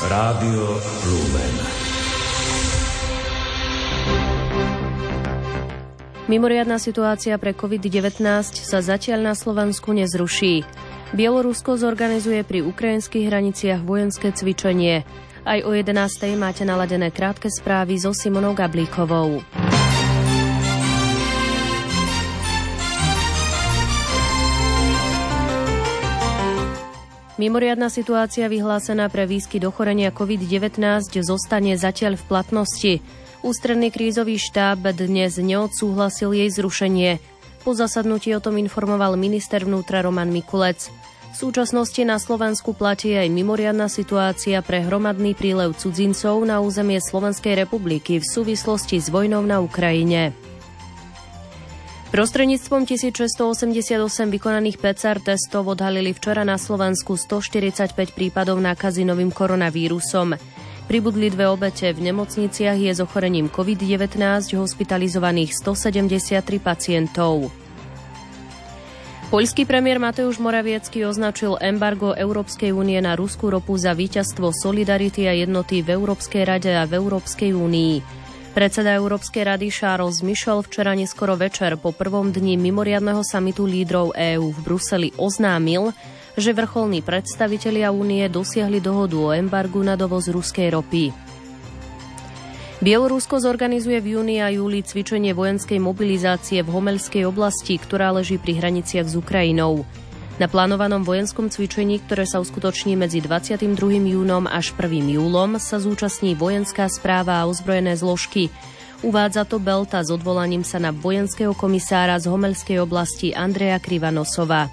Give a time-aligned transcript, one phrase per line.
[0.00, 1.54] Rádio Lumen.
[6.24, 8.24] Mimoriadná situácia pre COVID-19
[8.64, 10.64] sa zatiaľ na Slovensku nezruší.
[11.12, 15.04] Bielorusko zorganizuje pri ukrajinských hraniciach vojenské cvičenie.
[15.44, 15.92] Aj o 11.
[16.32, 19.44] máte naladené krátke správy so Simonou Gablíkovou.
[27.40, 30.76] Mimoriadná situácia vyhlásená pre výskyt ochorenia COVID-19
[31.24, 32.92] zostane zatiaľ v platnosti.
[33.40, 37.16] Ústredný krízový štáb dnes neodsúhlasil jej zrušenie.
[37.64, 40.92] Po zasadnutí o tom informoval minister vnútra Roman Mikulec.
[41.32, 47.56] V súčasnosti na Slovensku platí aj mimoriadná situácia pre hromadný prílev cudzincov na územie Slovenskej
[47.56, 50.36] republiky v súvislosti s vojnou na Ukrajine.
[52.10, 53.94] Prostredníctvom 1688
[54.34, 60.34] vykonaných PCR testov odhalili včera na Slovensku 145 prípadov nákazy novým koronavírusom.
[60.90, 61.86] Pribudli dve obete.
[61.94, 64.18] V nemocniciach je s ochorením COVID-19
[64.58, 67.54] hospitalizovaných 173 pacientov.
[69.30, 75.38] Poľský premiér Mateusz Moraviecký označil embargo Európskej únie na ruskú ropu za víťazstvo solidarity a
[75.38, 78.19] jednoty v Európskej rade a v Európskej únii.
[78.50, 84.50] Predseda Európskej rady Charles Michel včera neskoro večer po prvom dni mimoriadného samitu lídrov EÚ
[84.50, 85.94] v Bruseli oznámil,
[86.34, 91.14] že vrcholní predstavitelia únie dosiahli dohodu o embargu na dovoz ruskej ropy.
[92.82, 98.58] Bielorusko zorganizuje v júni a júli cvičenie vojenskej mobilizácie v Homelskej oblasti, ktorá leží pri
[98.58, 99.86] hraniciach s Ukrajinou.
[100.40, 103.76] Na plánovanom vojenskom cvičení, ktoré sa uskutoční medzi 22.
[104.08, 105.20] júnom až 1.
[105.20, 108.48] júlom, sa zúčastní vojenská správa a ozbrojené zložky.
[109.04, 114.72] Uvádza to Belta s odvolaním sa na vojenského komisára z Homelskej oblasti Andreja Krivanosova.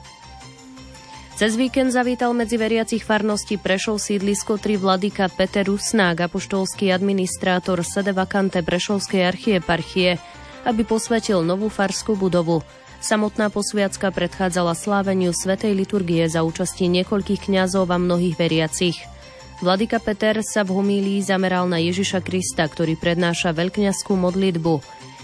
[1.35, 8.15] Cez víkend zavítal medzi veriacich farnosti Prešov sídlisko 3 vladyka Peter Rusnák, apoštolský administrátor sede
[8.15, 10.15] vakante Prešovskej archieparchie,
[10.63, 12.63] aby posvetil novú farskú budovu.
[12.97, 18.97] Samotná posviacka predchádzala sláveniu Svetej liturgie za účasti niekoľkých kňazov a mnohých veriacich.
[19.61, 24.73] Vladyka Peter sa v homílii zameral na Ježiša Krista, ktorý prednáša veľkňazskú modlitbu.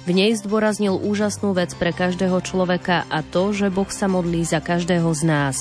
[0.03, 4.59] V nej zdôraznil úžasnú vec pre každého človeka a to, že Boh sa modlí za
[4.59, 5.57] každého z nás.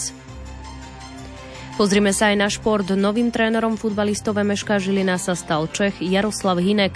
[1.80, 2.84] Pozrime sa aj na šport.
[2.92, 6.92] Novým trénerom futbalistov Meška Žilina sa stal Čech Jaroslav Hinek.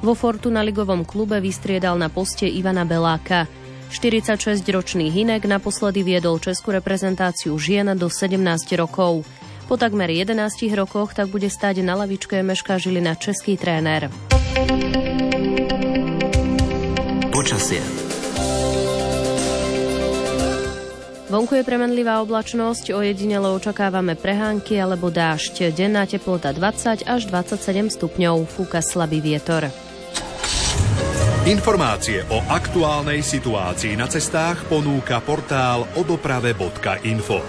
[0.00, 3.44] Vo Fortuna ligovom klube vystriedal na poste Ivana Beláka.
[3.94, 8.34] 46-ročný Hinek naposledy viedol českú reprezentáciu žien do 17
[8.74, 9.22] rokov.
[9.70, 10.34] Po takmer 11
[10.74, 14.10] rokoch tak bude stáť na lavičke Meška Žilina český tréner.
[17.30, 17.80] Počasie.
[21.30, 25.74] Vonku je premenlivá oblačnosť, ojedinele očakávame prehánky alebo dážď.
[25.74, 29.83] Denná teplota 20 až 27 stupňov, fúka slabý vietor.
[31.44, 37.44] Informácie o aktuálnej situácii na cestách ponúka portál odoprave.info.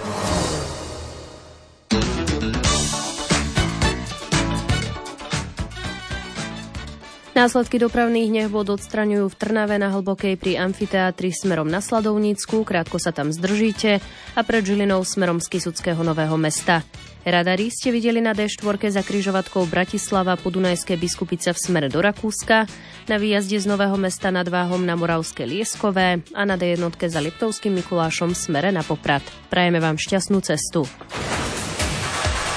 [7.32, 13.16] Následky dopravných nehôd odstraňujú v Trnave na Hlbokej pri amfiteátri smerom na Sladovnícku, krátko sa
[13.16, 14.04] tam zdržíte
[14.36, 16.84] a pred Žilinou smerom z Kisuckého Nového mesta.
[17.26, 22.70] Radari ste videli na D4 za križovatkou Bratislava Podunajské biskupice v smere do Rakúska,
[23.10, 27.82] na výjazde z Nového mesta nad Váhom na Moravské Lieskové a na D1 za Liptovským
[27.82, 29.26] Mikulášom v smere na Poprad.
[29.50, 30.86] Prajeme vám šťastnú cestu.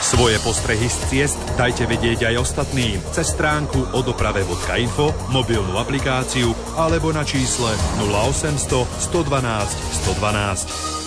[0.05, 7.25] Svoje postrehy z ciest dajte vedieť aj ostatným cez stránku odoprave.info, mobilnú aplikáciu alebo na
[7.25, 7.73] čísle
[8.05, 10.98] 0800 112 112.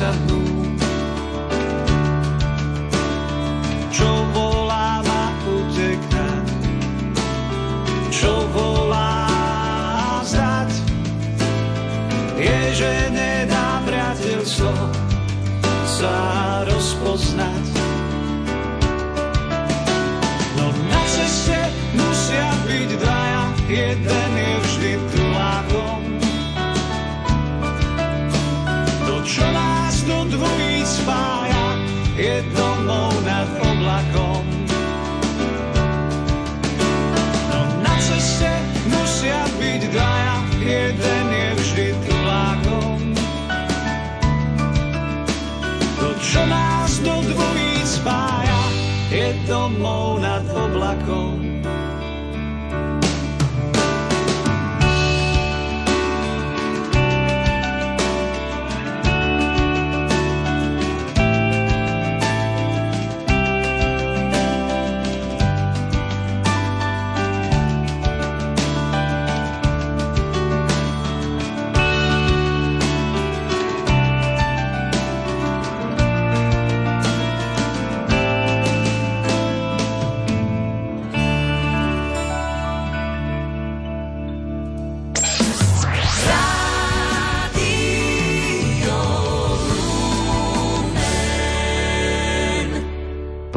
[0.00, 0.39] deixa no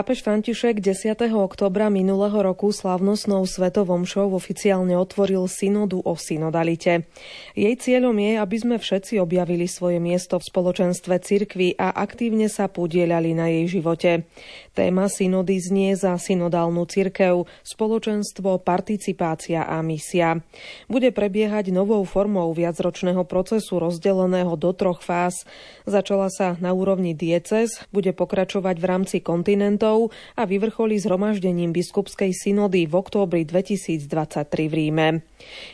[0.00, 1.12] Pápež František 10.
[1.36, 7.04] oktobra minulého roku slavnostnou svetovom show oficiálne otvoril synodu o synodalite.
[7.52, 12.72] Jej cieľom je, aby sme všetci objavili svoje miesto v spoločenstve cirkvy a aktívne sa
[12.72, 14.24] podielali na jej živote.
[14.72, 20.40] Téma synody znie za synodálnu cirkev, spoločenstvo, participácia a misia.
[20.88, 25.44] Bude prebiehať novou formou viacročného procesu rozdeleného do troch fáz.
[25.84, 32.30] Začala sa na úrovni diecez, bude pokračovať v rámci kontinentov biskupov a vyvrcholí zhromaždením biskupskej
[32.30, 35.08] synody v októbri 2023 v Ríme.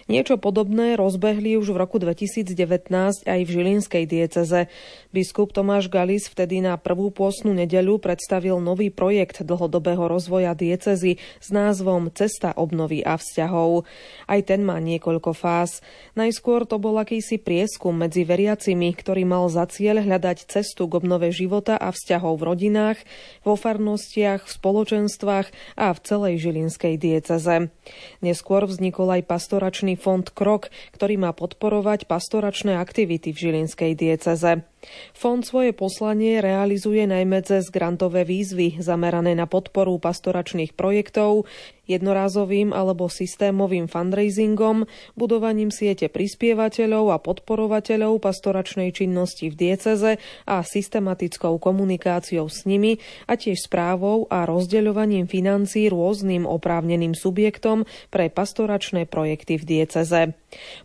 [0.07, 2.55] Niečo podobné rozbehli už v roku 2019
[3.27, 4.71] aj v Žilinskej dieceze.
[5.11, 11.49] Biskup Tomáš Galis vtedy na prvú pôstnu nedeľu predstavil nový projekt dlhodobého rozvoja diecezy s
[11.51, 13.85] názvom Cesta obnovy a vzťahov.
[14.31, 15.83] Aj ten má niekoľko fáz.
[16.15, 21.35] Najskôr to bol akýsi prieskum medzi veriacimi, ktorý mal za cieľ hľadať cestu k obnove
[21.35, 22.99] života a vzťahov v rodinách,
[23.43, 27.75] vo farnosti farnostiach, v spoločenstvách a v celej Žilinskej dieceze.
[28.23, 34.63] Neskôr vznikol aj pastoračný fond Krok, ktorý má podporovať pastoračné aktivity v Žilinskej dieceze.
[35.17, 41.49] Fond svoje poslanie realizuje najmä cez grantové výzvy zamerané na podporu pastoračných projektov,
[41.87, 50.13] jednorázovým alebo systémovým fundraisingom, budovaním siete prispievateľov a podporovateľov pastoračnej činnosti v dieceze
[50.45, 52.99] a systematickou komunikáciou s nimi
[53.31, 60.35] a tiež správou a rozdeľovaním financií rôznym oprávneným subjektom pre pastoračné projekty v dieceze.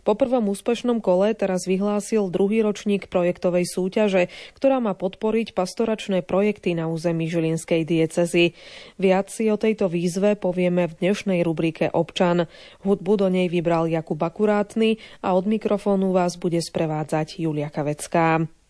[0.02, 6.78] Po prvom úspešnom kole teraz vyhlásil druhý ročník projektovej súťaže, ktorá má podporiť pastoračné projekty
[6.78, 8.54] na území Žilinskej diecezy.
[8.96, 12.46] Viac si o tejto výzve povieme v dnešnej rubrike Občan.
[12.86, 18.61] Hudbu do nej vybral Jakub Akurátny a od mikrofónu vás bude sprevádzať Julia Kavecká.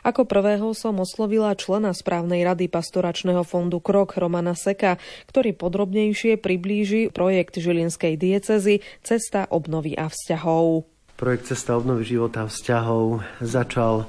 [0.00, 4.96] Ako prvého som oslovila člena správnej rady pastoračného fondu Krok Romana Seka,
[5.28, 10.88] ktorý podrobnejšie priblíži projekt Žilinskej diecezy Cesta obnovy a vzťahov.
[11.20, 14.08] Projekt Cesta obnovy života a vzťahov začal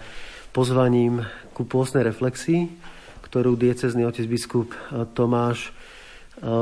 [0.56, 2.72] pozvaním ku pôsnej reflexii,
[3.28, 4.72] ktorú diecezný otec biskup
[5.12, 5.76] Tomáš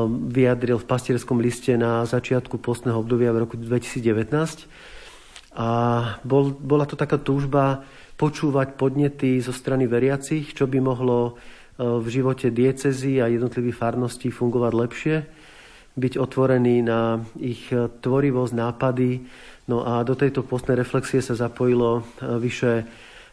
[0.10, 4.66] vyjadril v pastierskom liste na začiatku postného obdobia v roku 2019.
[5.56, 5.68] A
[6.26, 7.86] bol, bola to taká túžba
[8.20, 11.40] počúvať podnety zo strany veriacich, čo by mohlo
[11.80, 15.16] v živote diecezy a jednotlivých farností fungovať lepšie,
[15.96, 19.24] byť otvorený na ich tvorivosť, nápady.
[19.72, 22.84] No a do tejto postnej reflexie sa zapojilo vyše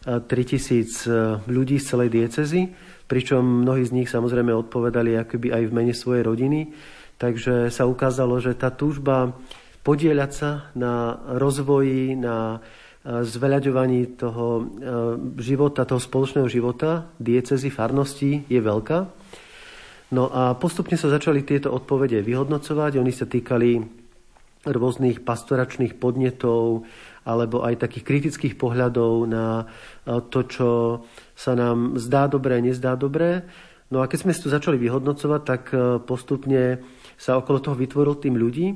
[0.07, 2.71] 3000 ľudí z celej diecezy
[3.07, 6.75] pričom mnohí z nich samozrejme odpovedali akoby aj v mene svojej rodiny.
[7.17, 9.33] Takže sa ukázalo, že tá túžba
[9.81, 14.63] podieľať sa na rozvoji, na e, zveľaďovaní toho e,
[15.39, 18.99] života, toho spoločného života, diecezy, farnosti je veľká.
[20.11, 22.99] No a postupne sa začali tieto odpovede vyhodnocovať.
[22.99, 23.79] Oni sa týkali
[24.67, 26.83] rôznych pastoračných podnetov
[27.27, 29.65] alebo aj takých kritických pohľadov na e,
[30.27, 30.69] to, čo
[31.31, 33.47] sa nám zdá dobré, nezdá dobré.
[33.87, 36.83] No a keď sme si to začali vyhodnocovať, tak e, postupne
[37.15, 38.75] sa okolo toho vytvoril tým ľudí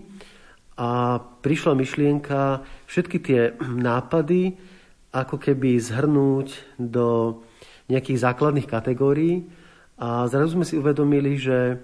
[0.82, 4.58] a prišla myšlienka všetky tie nápady
[5.14, 7.38] ako keby zhrnúť do
[7.86, 9.46] nejakých základných kategórií
[10.02, 11.78] a zrazu sme si uvedomili, že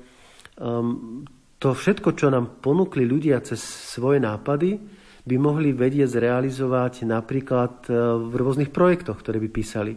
[0.57, 1.21] um,
[1.61, 4.81] to všetko, čo nám ponúkli ľudia cez svoje nápady,
[5.27, 7.91] by mohli vedieť zrealizovať napríklad e,
[8.31, 9.93] v rôznych projektoch, ktoré by písali.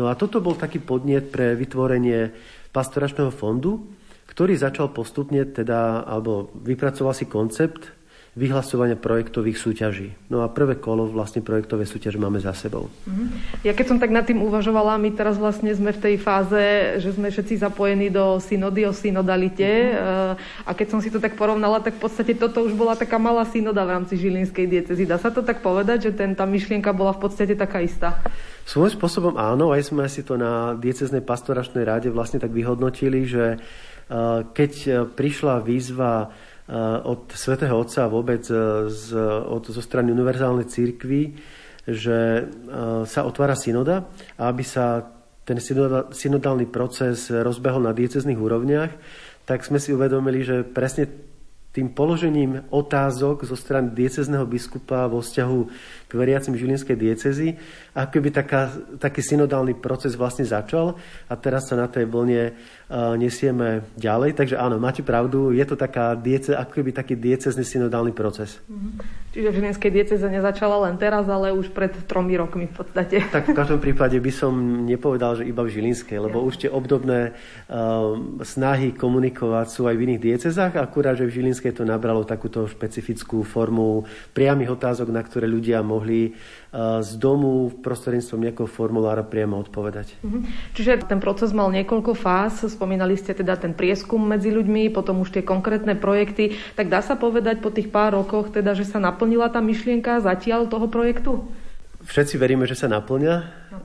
[0.00, 2.32] No a toto bol taký podnet pre vytvorenie
[2.72, 3.92] pastoračného fondu,
[4.32, 8.01] ktorý začal postupne teda, alebo vypracoval si koncept
[8.32, 10.16] vyhlasovania projektových súťaží.
[10.32, 12.88] No a prvé kolo vlastne projektové súťaže máme za sebou.
[13.04, 13.60] Mhm.
[13.60, 17.12] Ja keď som tak nad tým uvažovala, my teraz vlastne sme v tej fáze, že
[17.12, 20.64] sme všetci zapojení do synody o synodalite mm-hmm.
[20.64, 23.44] a keď som si to tak porovnala, tak v podstate toto už bola taká malá
[23.44, 25.04] synoda v rámci Žilinskej diecezy.
[25.04, 28.16] Dá sa to tak povedať, že ten, tá myšlienka bola v podstate taká istá?
[28.64, 33.60] Svojím spôsobom áno, aj sme si to na dieceznej pastoračnej ráde vlastne tak vyhodnotili, že
[33.60, 36.32] eh, keď eh, prišla výzva
[37.02, 39.06] od svätého Otca a vôbec z,
[39.48, 41.34] od, zo strany univerzálnej církvy,
[41.82, 42.46] že
[43.10, 44.06] sa otvára synoda
[44.38, 45.02] a aby sa
[45.42, 45.58] ten
[46.14, 48.92] synodálny proces rozbehol na diecezných úrovniach,
[49.42, 51.10] tak sme si uvedomili, že presne
[51.72, 55.60] tým položením otázok zo strany diecezného biskupa vo vzťahu
[56.12, 57.56] k veriacim Žilinskej diecezy,
[57.96, 58.68] ako by taká,
[59.00, 64.36] taký synodálny proces vlastne začal a teraz sa na tej vlne uh, nesieme ďalej.
[64.36, 68.60] Takže áno, máte pravdu, je to taká diece, ako by taký diecezný synodálny proces.
[68.68, 69.32] Mm-hmm.
[69.32, 73.16] Čiže Žilinskej dieceze nezačala len teraz, ale už pred tromi rokmi v podstate.
[73.32, 74.52] Tak v každom prípade by som
[74.84, 76.46] nepovedal, že iba v Žilinskej, lebo ja.
[76.52, 78.12] už tie obdobné uh,
[78.44, 83.40] snahy komunikovať sú aj v iných diecezách, akurát, že v Žilinskej to nabralo takúto špecifickú
[83.46, 84.04] formu
[84.34, 86.34] priamých otázok, na ktoré ľudia mohli mohli
[86.98, 90.18] z domu prostredníctvom nejakého formulára priamo odpovedať.
[90.26, 90.74] Mhm.
[90.74, 95.38] Čiže ten proces mal niekoľko fáz, spomínali ste teda ten prieskum medzi ľuďmi, potom už
[95.38, 99.46] tie konkrétne projekty, tak dá sa povedať po tých pár rokoch teda, že sa naplnila
[99.46, 101.46] tá myšlienka zatiaľ toho projektu?
[102.02, 103.34] Všetci veríme, že sa naplňa.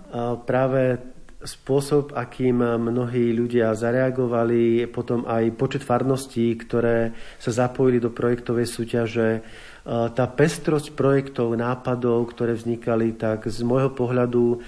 [0.10, 0.98] A práve
[1.38, 9.46] spôsob, akým mnohí ľudia zareagovali, potom aj počet farností, ktoré sa zapojili do projektovej súťaže,
[9.88, 14.60] tá pestrosť projektov, nápadov, ktoré vznikali, tak z môjho pohľadu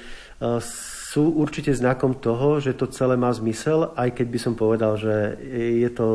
[1.12, 5.36] sú určite znakom toho, že to celé má zmysel, aj keď by som povedal, že
[5.84, 6.08] je to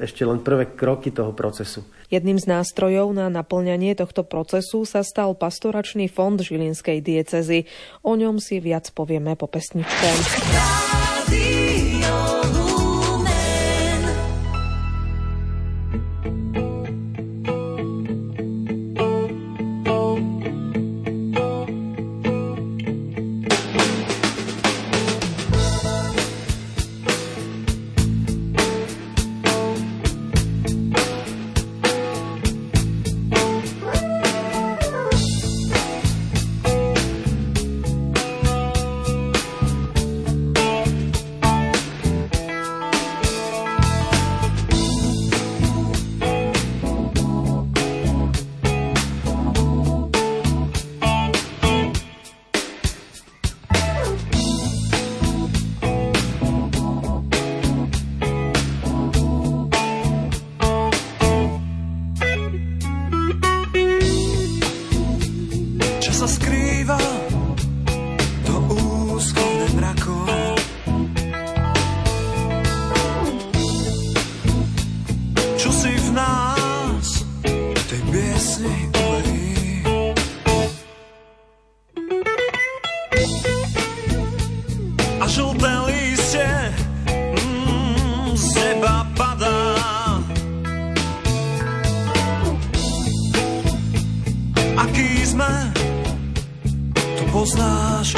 [0.00, 1.86] ešte len prvé kroky toho procesu.
[2.10, 7.70] Jedným z nástrojov na naplňanie tohto procesu sa stal pastoračný fond Žilinskej diecezy.
[8.02, 10.08] O ňom si viac povieme po pesničke.
[97.42, 98.14] Poznáš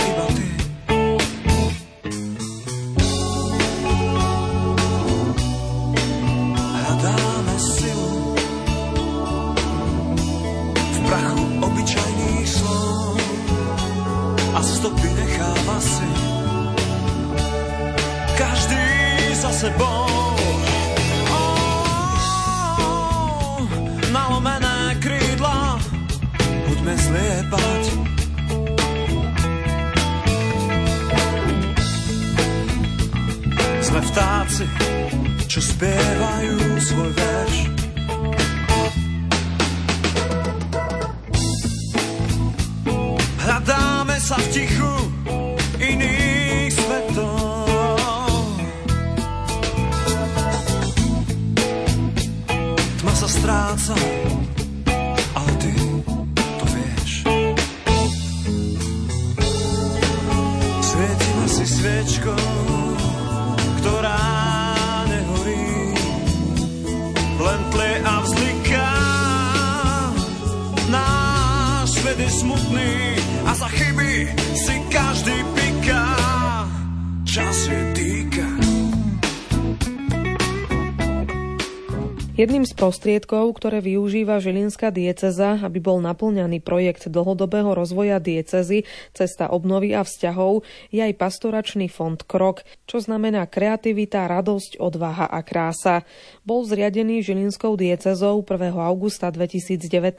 [82.45, 89.51] Jedným z prostriedkov, ktoré využíva Žilinská dieceza, aby bol naplňaný projekt dlhodobého rozvoja diecezy Cesta
[89.51, 96.03] obnovy a vzťahov, je aj pastoračný fond Krok, čo znamená kreativita, radosť, odvaha a krása.
[96.43, 98.75] Bol zriadený Žilinskou diecezou 1.
[98.75, 100.19] augusta 2019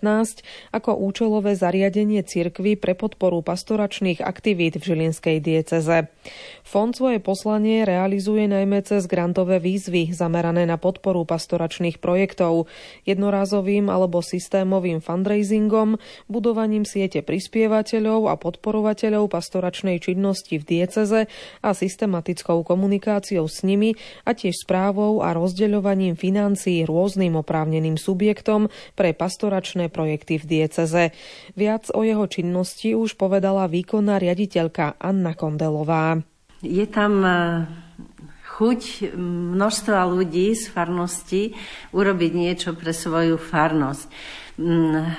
[0.71, 6.07] ako účelové zariadenie cirkvy pre podporu pastoračných aktivít v Žilinskej dieceze.
[6.61, 12.44] Fond svoje poslanie realizuje najmä cez grantové výzvy zamerané na podporu pastoračných projektov,
[13.07, 15.97] jednorázovým alebo systémovým fundraisingom,
[16.29, 21.31] budovaním siete prispievateľov a podporovateľov pastoračnej činnosti v dieceze
[21.61, 29.15] a systematickou komunikáciou s nimi a tiež správou a rozdeľovaním financií rôznym oprávneným subjektom pre
[29.15, 31.03] pastoračné projekty v dieceze.
[31.53, 36.19] Viac o jeho činnosti už povedala výkonná riaditeľka Anna Kondelová.
[36.65, 37.21] Je tam
[38.55, 41.51] chuť množstva ľudí z farnosti
[41.91, 44.07] urobiť niečo pre svoju farnosť.
[44.55, 45.11] Mm,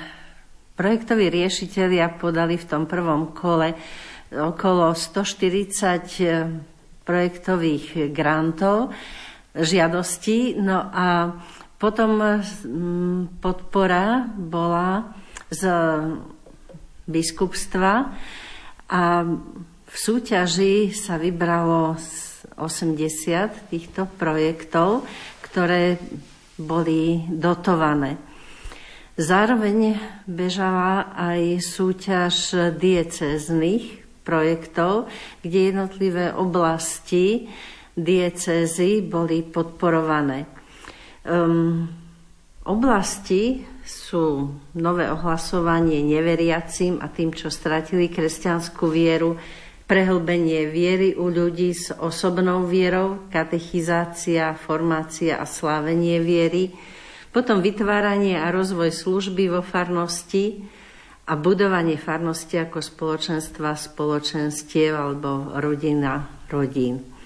[0.73, 3.77] projektoví riešiteľia podali v tom prvom kole
[4.33, 6.33] okolo 140 e,
[7.05, 8.89] projektových grantov,
[9.53, 10.57] žiadostí.
[10.57, 11.37] No a
[11.77, 15.13] potom mm, podpora bola
[15.53, 15.61] z
[17.05, 17.93] biskupstva
[18.89, 19.01] a
[19.87, 21.95] v súťaži sa vybralo
[22.57, 25.05] 80 týchto projektov,
[25.45, 26.01] ktoré
[26.57, 28.17] boli dotované.
[29.17, 29.97] Zároveň
[30.29, 32.35] bežala aj súťaž
[32.77, 35.09] diecéznych projektov,
[35.41, 37.49] kde jednotlivé oblasti
[37.97, 40.45] diecézy boli podporované.
[41.25, 41.89] Um,
[42.67, 49.39] oblasti sú nové ohlasovanie neveriacim a tým, čo stratili kresťanskú vieru,
[49.87, 56.75] prehlbenie viery u ľudí s osobnou vierou, katechizácia, formácia a slávenie viery,
[57.31, 60.67] potom vytváranie a rozvoj služby vo farnosti
[61.27, 67.16] a budovanie farnosti ako spoločenstva, spoločenstiev alebo rodina rodín.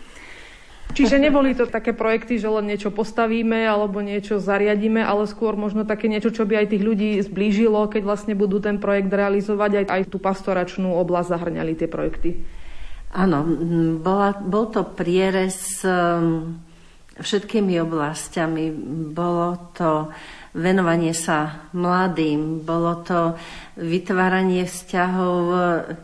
[1.01, 5.81] Čiže neboli to také projekty, že len niečo postavíme alebo niečo zariadíme, ale skôr možno
[5.81, 9.85] také niečo, čo by aj tých ľudí zblížilo, keď vlastne budú ten projekt realizovať, aj,
[9.89, 12.29] aj tú pastoračnú oblasť zahrňali tie projekty.
[13.17, 13.43] Áno,
[13.99, 16.61] bola, bol to prierez um,
[17.17, 18.71] všetkými oblastiami.
[19.11, 20.13] Bolo to
[20.55, 23.35] venovanie sa mladým, bolo to
[23.79, 25.43] vytváranie vzťahov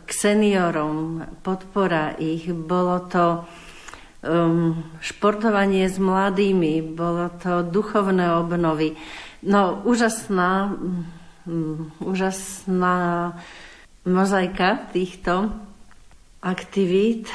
[0.04, 3.44] k seniorom, podpora ich, bolo to
[4.22, 8.98] um, športovanie s mladými, bolo to duchovné obnovy.
[9.44, 10.74] No, úžasná,
[11.46, 13.32] um, úžasná
[14.02, 15.52] mozaika týchto
[16.42, 17.30] aktivít.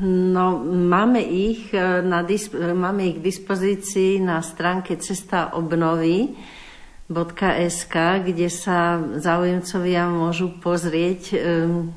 [0.00, 2.24] No, máme ich, e, na,
[2.72, 6.32] máme ich k dispozícii na stránke Cesta obnovy
[7.68, 11.92] .sk, kde sa záujemcovia môžu pozrieť, um,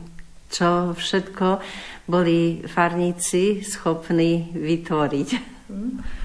[0.52, 1.63] čo všetko
[2.06, 5.56] boli farníci schopní vytvoriť.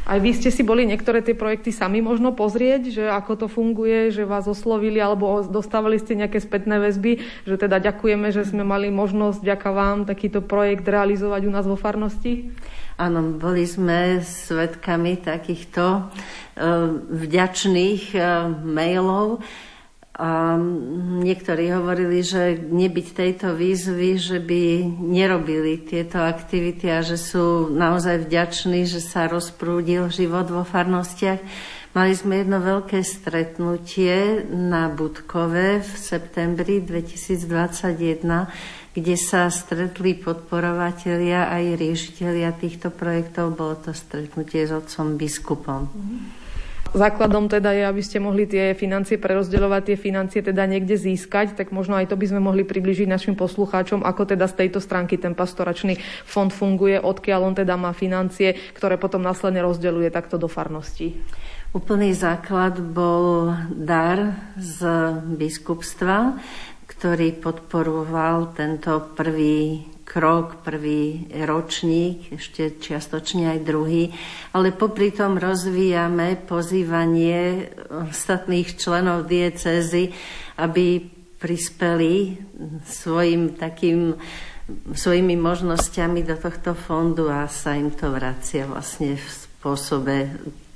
[0.04, 4.12] Aj vy ste si boli niektoré tie projekty sami možno pozrieť, že ako to funguje,
[4.12, 8.92] že vás oslovili alebo dostávali ste nejaké spätné väzby, že teda ďakujeme, že sme mali
[8.92, 12.52] možnosť ďaká vám takýto projekt realizovať u nás vo farnosti?
[13.00, 16.04] Áno, boli sme svetkami takýchto uh,
[17.08, 19.40] vďačných uh, mailov
[20.20, 20.60] A
[21.24, 28.28] niektorí hovorili, že nebyť tejto výzvy, že by nerobili tieto aktivity a že sú naozaj
[28.28, 31.40] vďační, že sa rozprúdil život vo farnostiach.
[31.96, 38.20] Mali sme jedno veľké stretnutie na Budkove v septembri 2021,
[38.92, 43.56] kde sa stretli podporovatelia aj riešiteľia týchto projektov.
[43.56, 45.88] Bolo to stretnutie s otcom biskupom.
[45.88, 46.39] Mm-hmm.
[46.90, 51.70] Základom teda je, aby ste mohli tie financie prerozdeľovať, tie financie teda niekde získať, tak
[51.70, 55.38] možno aj to by sme mohli približiť našim poslucháčom, ako teda z tejto stránky ten
[55.38, 61.14] pastoračný fond funguje, odkiaľ on teda má financie, ktoré potom následne rozdeľuje takto do farností.
[61.70, 64.82] Úplný základ bol dar z
[65.38, 66.42] biskupstva,
[66.90, 74.10] ktorý podporoval tento prvý krok, prvý ročník, ešte čiastočne aj druhý,
[74.50, 77.70] ale popri tom rozvíjame pozývanie
[78.10, 80.10] ostatných členov diecézy,
[80.58, 80.98] aby
[81.38, 82.42] prispeli
[82.82, 84.18] svojim takým
[84.70, 90.30] svojimi možnosťami do tohto fondu a sa im to vracia vlastne v spôsobe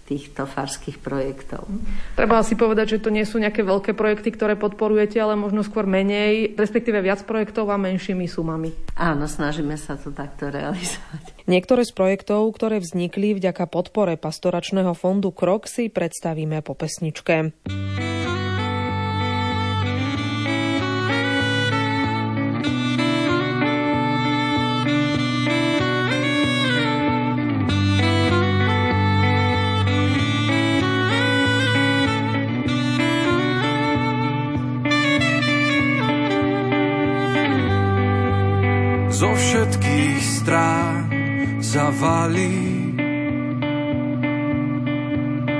[0.04, 1.64] týchto farských projektov.
[2.12, 5.88] Treba si povedať, že to nie sú nejaké veľké projekty, ktoré podporujete, ale možno skôr
[5.88, 8.70] menej, respektíve viac projektov a menšími sumami.
[9.00, 11.48] Áno, snažíme sa to takto realizovať.
[11.48, 17.52] Niektoré z projektov, ktoré vznikli vďaka podpore pastoračného fondu Krok si predstavíme po pesničke.
[41.74, 42.94] Zavalí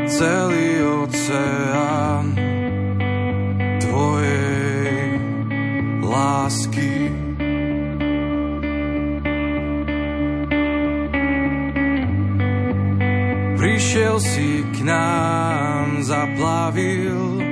[0.07, 0.71] celý
[1.03, 2.39] oceán
[3.83, 5.19] tvojej
[6.07, 7.11] lásky.
[13.59, 17.43] Prišiel si k nám, zaplavil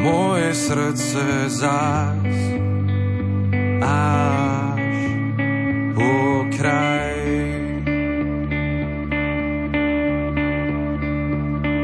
[0.00, 2.40] moje srdce zás
[3.84, 4.69] až
[6.00, 7.20] po kraj.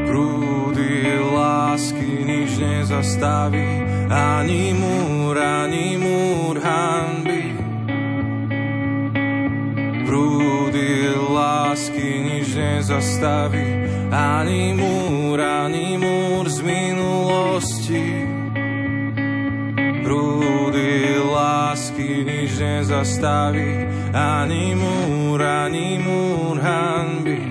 [0.09, 7.43] Prúdy lásky nič nezastaví, ani múr, ani múr hanby.
[10.09, 18.37] Prúdy lásky nič nezastaví, ani múr, ani múr z minulosti
[20.07, 23.83] prúdy lásky nič nezastaví,
[24.17, 27.41] ani múr, ani múr hanby.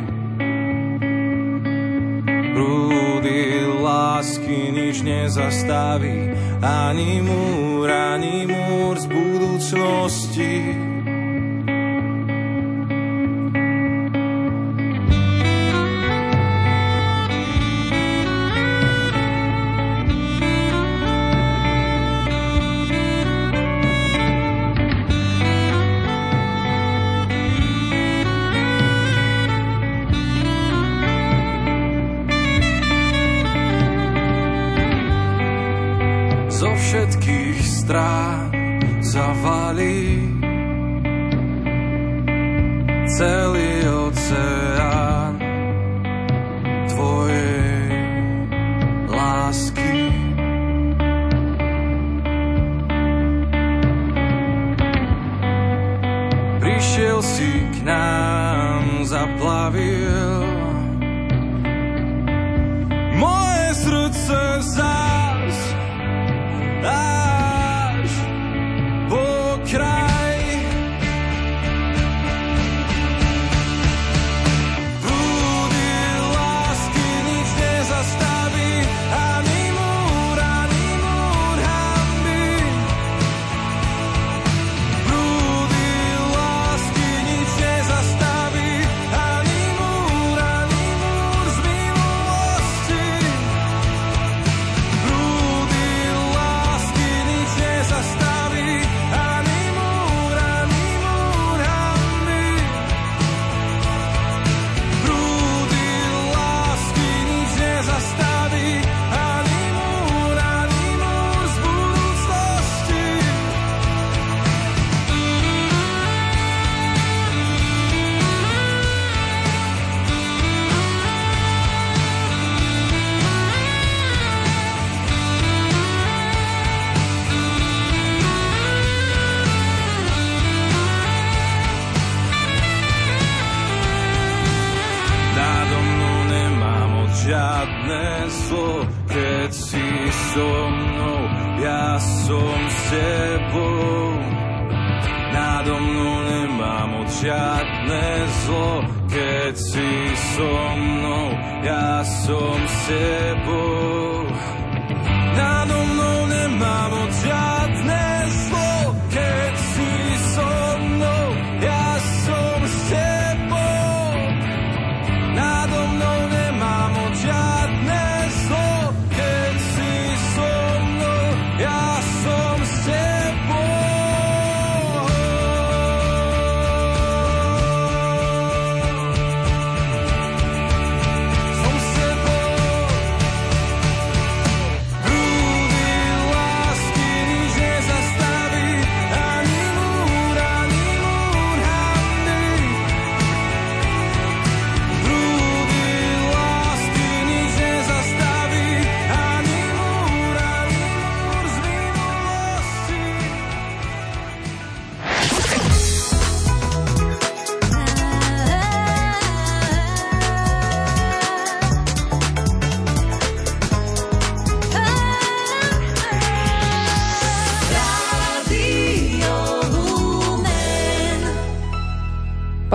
[2.55, 10.86] Prúdy lásky nič nezastaví, ani múr, ani múr z budúcnosti.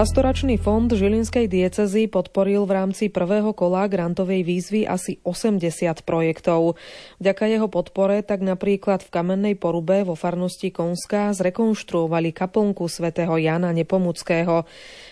[0.02, 5.62] Pastoračný fond Žilinskej diecezy podporil v rámci prvého kola grantovej výzvy asi 80
[6.02, 6.74] projektov.
[7.22, 13.70] Vďaka jeho podpore tak napríklad v Kamennej porube vo farnosti Konská zrekonštruovali kaplnku svätého Jana
[13.78, 14.66] Nepomuckého.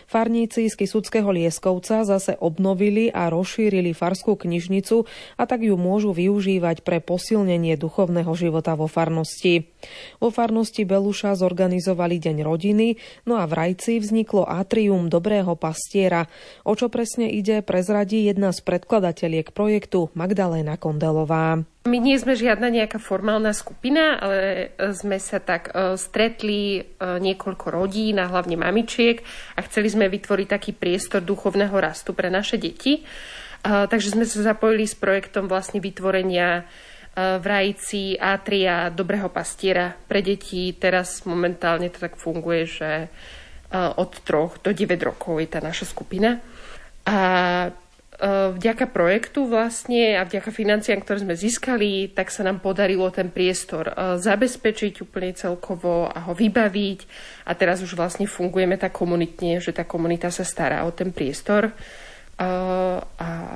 [0.10, 5.06] Farníci z Kisuckého Lieskovca zase obnovili a rozšírili farskú knižnicu
[5.38, 9.69] a tak ju môžu využívať pre posilnenie duchovného života vo farnosti.
[10.19, 16.27] Vo farnosti Beluša zorganizovali Deň rodiny, no a v Rajci vzniklo atrium Dobrého pastiera.
[16.67, 21.63] O čo presne ide, prezradí jedna z predkladateliek projektu Magdaléna Kondelová.
[21.87, 27.65] My nie sme žiadna nejaká formálna skupina, ale sme sa tak e, stretli e, niekoľko
[27.71, 29.23] rodín a hlavne mamičiek
[29.55, 32.99] a chceli sme vytvoriť taký priestor duchovného rastu pre naše deti.
[32.99, 33.03] E,
[33.63, 36.67] Takže sme sa zapojili s projektom vlastne vytvorenia
[37.39, 40.71] v Rajci Atria Dobrého pastiera pre deti.
[40.75, 42.91] Teraz momentálne to tak funguje, že
[43.73, 46.41] od 3 do 9 rokov je tá naša skupina.
[47.05, 47.17] A
[48.60, 53.95] vďaka projektu vlastne a vďaka financiám, ktoré sme získali, tak sa nám podarilo ten priestor
[53.95, 56.99] zabezpečiť úplne celkovo a ho vybaviť.
[57.47, 61.71] A teraz už vlastne fungujeme tak komunitne, že tá komunita sa stará o ten priestor.
[62.39, 62.47] A,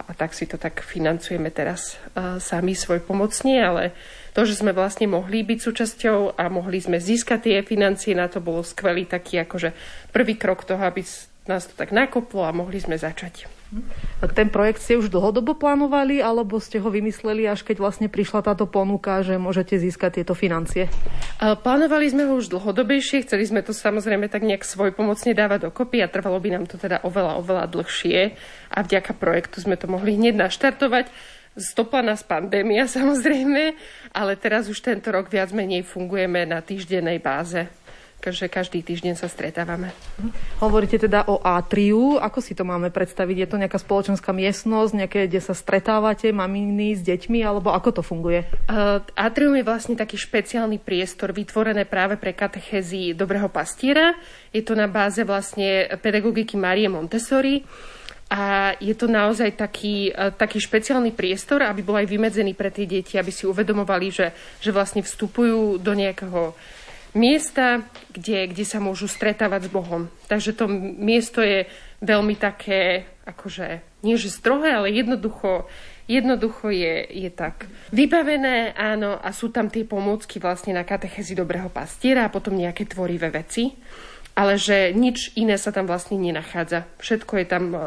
[0.03, 1.95] a tak si to tak financujeme teraz
[2.43, 3.95] sami svoj pomocne, ale
[4.35, 8.43] to, že sme vlastne mohli byť súčasťou a mohli sme získať tie financie, na to
[8.43, 9.71] bolo skvelý taký akože
[10.11, 10.99] prvý krok toho, aby
[11.47, 13.51] nás to tak nakoplo a mohli sme začať.
[14.37, 18.69] Ten projekt ste už dlhodobo plánovali, alebo ste ho vymysleli, až keď vlastne prišla táto
[18.69, 20.87] ponuka, že môžete získať tieto financie?
[21.41, 26.07] Plánovali sme ho už dlhodobejšie, chceli sme to samozrejme tak nejak svojpomocne dávať dokopy a
[26.07, 28.19] trvalo by nám to teda oveľa, oveľa dlhšie
[28.71, 31.09] a vďaka projektu sme to mohli hneď naštartovať.
[31.57, 33.73] Stopla nás pandémia samozrejme,
[34.13, 37.82] ale teraz už tento rok viac menej fungujeme na týždennej báze
[38.31, 39.91] že každý týždeň sa stretávame.
[40.63, 42.21] Hovoríte teda o atriu.
[42.21, 43.35] Ako si to máme predstaviť?
[43.35, 48.01] Je to nejaká spoločenská miestnosť, nejaké, kde sa stretávate, maminy s deťmi, alebo ako to
[48.05, 48.45] funguje?
[48.69, 54.15] Uh, atrium je vlastne taký špeciálny priestor, vytvorené práve pre katechézy Dobrého pastiera.
[54.53, 57.65] Je to na báze vlastne pedagogiky Marie Montessori.
[58.33, 60.09] A je to naozaj taký,
[60.41, 64.73] taký špeciálny priestor, aby bol aj vymedzený pre tie deti, aby si uvedomovali, že, že
[64.73, 66.57] vlastne vstupujú do nejakého
[67.13, 70.09] miesta, kde, kde sa môžu stretávať s Bohom.
[70.27, 70.65] Takže to
[70.97, 71.69] miesto je
[72.01, 75.69] veľmi také, akože, nie že strohé, ale jednoducho,
[76.09, 81.71] jednoducho je, je tak vybavené, áno, a sú tam tie pomôcky vlastne na katechezi dobrého
[81.71, 83.77] pastiera a potom nejaké tvorivé veci,
[84.33, 86.89] ale že nič iné sa tam vlastne nenachádza.
[86.97, 87.77] Všetko je tam e,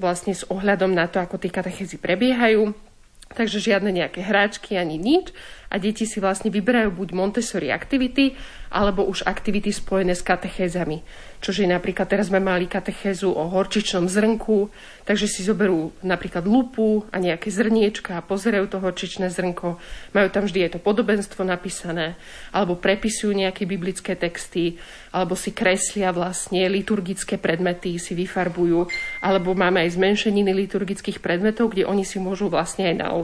[0.00, 2.89] vlastne s ohľadom na to, ako tie katechezy prebiehajú.
[3.30, 5.30] Takže žiadne nejaké hráčky ani nič
[5.70, 8.34] a deti si vlastne vyberajú buď Montessori aktivity,
[8.74, 10.98] alebo už aktivity spojené s katechézami.
[11.40, 14.68] Čože napríklad teraz sme mali katechézu o horčičnom zrnku,
[15.08, 19.80] takže si zoberú napríklad lupu a nejaké zrniečka a pozerajú to horčičné zrnko.
[20.12, 22.20] Majú tam vždy je to podobenstvo napísané,
[22.52, 24.76] alebo prepisujú nejaké biblické texty,
[25.16, 28.92] alebo si kreslia vlastne liturgické predmety, si vyfarbujú,
[29.24, 33.16] alebo máme aj zmenšeniny liturgických predmetov, kde oni si môžu vlastne aj na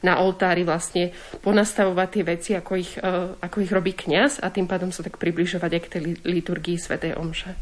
[0.00, 1.12] na oltári vlastne
[1.44, 2.96] ponastavovať tie veci, ako ich,
[3.40, 7.20] ako ich robí kňaz a tým pádom sa tak približovať aj k tej liturgii Svetej
[7.20, 7.52] Omše.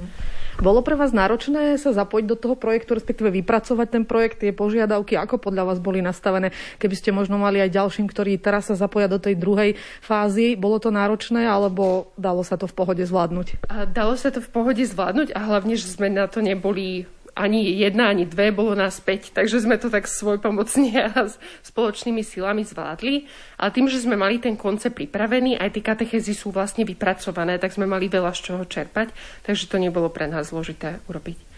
[0.59, 5.15] Bolo pre vás náročné sa zapojiť do toho projektu, respektíve vypracovať ten projekt, tie požiadavky,
[5.15, 6.51] ako podľa vás boli nastavené?
[6.83, 10.83] Keby ste možno mali aj ďalším, ktorí teraz sa zapoja do tej druhej fázy, bolo
[10.83, 13.71] to náročné alebo dalo sa to v pohode zvládnuť?
[13.71, 17.07] A dalo sa to v pohode zvládnuť a hlavne, že sme na to neboli
[17.39, 21.31] ani jedna, ani dve, bolo nás päť, takže sme to tak svojpomocne a
[21.63, 23.31] spoločnými silami zvládli.
[23.63, 27.71] Ale tým, že sme mali ten koncept pripravený, aj tie katechezy sú vlastne vypracované, tak
[27.71, 29.15] sme mali veľa z čoho čerpať,
[29.47, 31.49] takže to nebolo pre nás zložité urobiť.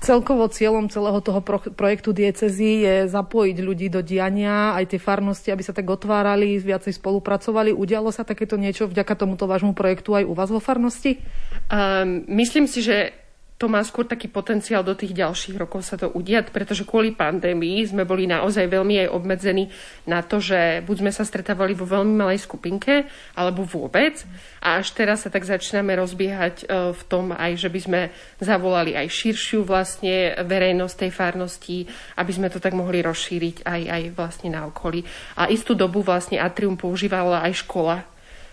[0.00, 1.40] Celkovo cieľom celého toho
[1.74, 6.96] projektu diecezy je zapojiť ľudí do diania, aj tie farnosti, aby sa tak otvárali, viacej
[6.96, 7.74] spolupracovali.
[7.74, 11.18] Udialo sa takéto niečo vďaka tomuto vášmu projektu aj u vás vo farnosti?
[11.66, 13.12] Um, myslím si, že
[13.60, 17.84] to má skôr taký potenciál do tých ďalších rokov sa to udiať, pretože kvôli pandémii
[17.84, 19.68] sme boli naozaj veľmi aj obmedzení
[20.08, 23.04] na to, že buď sme sa stretávali vo veľmi malej skupinke,
[23.36, 24.24] alebo vôbec.
[24.64, 28.00] A až teraz sa tak začíname rozbiehať e, v tom aj, že by sme
[28.40, 31.84] zavolali aj širšiu vlastne verejnosť tej farnosti,
[32.16, 35.04] aby sme to tak mohli rozšíriť aj, aj vlastne na okolí.
[35.36, 38.08] A istú dobu vlastne Atrium používala aj škola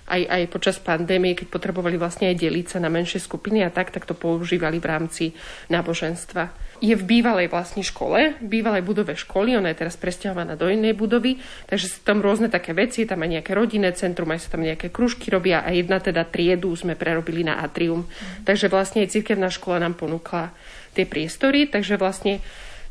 [0.07, 3.91] aj, aj počas pandémie, keď potrebovali vlastne aj deliť sa na menšie skupiny a tak,
[3.91, 5.25] tak to používali v rámci
[5.67, 6.49] náboženstva.
[6.79, 11.41] Je v bývalej vlastne škole, bývalej budove školy, ona je teraz presťahovaná do inej budovy,
[11.67, 14.93] takže sú tam rôzne také veci, tam aj nejaké rodinné centrum, aj sa tam nejaké
[14.93, 18.05] kružky robia a jedna teda triedu sme prerobili na atrium.
[18.05, 18.45] Mm.
[18.45, 20.53] Takže vlastne aj cirkevná škola nám ponúkla
[20.93, 22.39] tie priestory, takže vlastne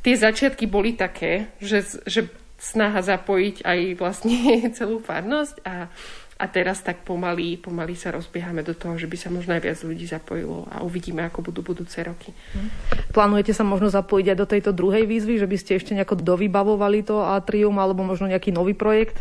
[0.05, 4.37] tie začiatky boli také, že, že snaha zapojiť aj vlastne
[4.76, 5.90] celú farnosť a
[6.37, 9.79] a teraz tak pomaly, pomaly sa rozbiehame do toho, že by sa možno aj viac
[9.81, 12.37] ľudí zapojilo a uvidíme, ako budú budúce roky.
[12.53, 12.68] Hm.
[13.16, 17.09] Plánujete sa možno zapojiť aj do tejto druhej výzvy, že by ste ešte nejako dovybavovali
[17.09, 19.16] to atrium alebo možno nejaký nový projekt?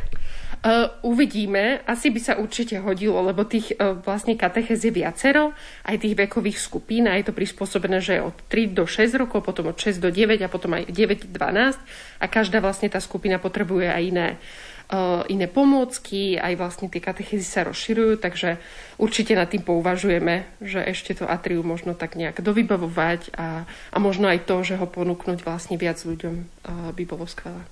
[0.65, 5.54] Uh, uvidíme, asi by sa určite hodilo, lebo tých uh, vlastne katechez je viacero,
[5.86, 9.69] aj tých vekových skupín, a je to prispôsobené, že od 3 do 6 rokov, potom
[9.69, 11.78] od 6 do 9 a potom aj 9 12
[12.17, 14.28] a každá vlastne tá skupina potrebuje aj iné
[15.28, 18.62] iné pomôcky, aj vlastne tie katechézy sa rozširujú, takže
[19.02, 24.30] určite nad tým pouvažujeme, že ešte to atrium možno tak nejak dovybavovať a, a možno
[24.30, 26.45] aj to, že ho ponúknuť vlastne viac ľuďom
[26.93, 27.65] by bolo skvelé.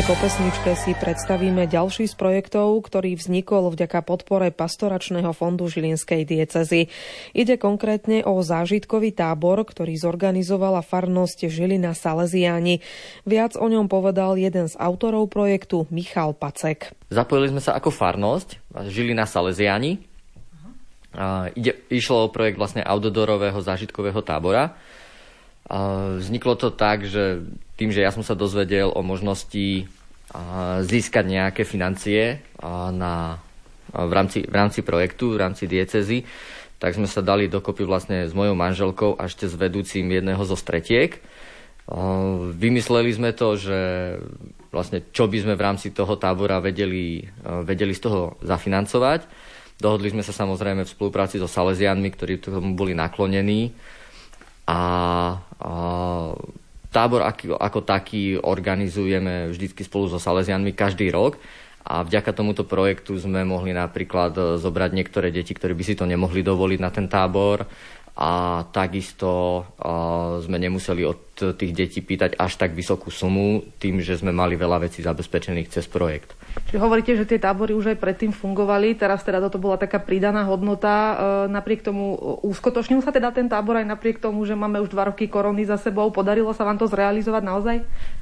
[0.00, 6.24] Aj po pesničke si predstavíme ďalší z projektov, ktorý vznikol vďaka podpore Pastoračného fondu Žilinskej
[6.24, 6.88] diecezy.
[7.36, 12.80] Ide konkrétne o zážitkový tábor, ktorý zorganizovala farnosť Žilina Salesiáni.
[13.28, 16.96] Viac o ňom povedal jeden z autorov projektu Michal Pacek.
[17.12, 18.56] Zapojili sme sa ako farnosť
[18.88, 20.00] Žilina Salesiáni.
[21.60, 24.80] Ide, išlo o projekt vlastne outdoorového zážitkového tábora.
[26.16, 27.44] Vzniklo to tak, že
[27.80, 29.88] tým, že ja som sa dozvedel o možnosti
[30.84, 32.44] získať nejaké financie
[32.92, 33.40] na,
[33.88, 36.28] v, rámci, v rámci projektu, v rámci diecezy,
[36.76, 40.54] tak sme sa dali dokopy vlastne s mojou manželkou a ešte s vedúcim jedného zo
[40.60, 41.18] stretiek.
[42.54, 43.80] Vymysleli sme to, že
[44.70, 47.26] vlastne čo by sme v rámci toho tábora vedeli,
[47.66, 49.26] vedeli z toho zafinancovať.
[49.80, 53.74] Dohodli sme sa samozrejme v spolupráci so Salesianmi, ktorí tomu boli naklonení.
[54.70, 54.80] A, a
[56.90, 61.38] Tábor ako, ako taký organizujeme vždycky spolu so Salesianmi každý rok.
[61.80, 66.04] A vďaka tomuto projektu sme mohli napríklad e, zobrať niektoré deti, ktoré by si to
[66.04, 67.64] nemohli dovoliť na ten tábor
[68.20, 69.64] a takisto
[70.44, 74.84] sme nemuseli od tých detí pýtať až tak vysokú sumu, tým, že sme mali veľa
[74.84, 76.36] vecí zabezpečených cez projekt.
[76.68, 80.44] Čiže hovoríte, že tie tábory už aj predtým fungovali, teraz teda toto bola taká pridaná
[80.44, 80.92] hodnota.
[80.92, 81.14] E,
[81.48, 82.12] napriek tomu
[82.44, 85.80] uskutočnil sa teda ten tábor aj napriek tomu, že máme už dva roky korony za
[85.80, 86.12] sebou.
[86.12, 87.76] Podarilo sa vám to zrealizovať naozaj?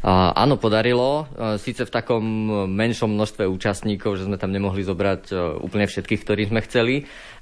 [0.04, 1.26] A, áno, podarilo.
[1.34, 2.22] E, Sice v takom
[2.70, 6.94] menšom množstve účastníkov, že sme tam nemohli zobrať e, úplne všetkých, ktorých sme chceli,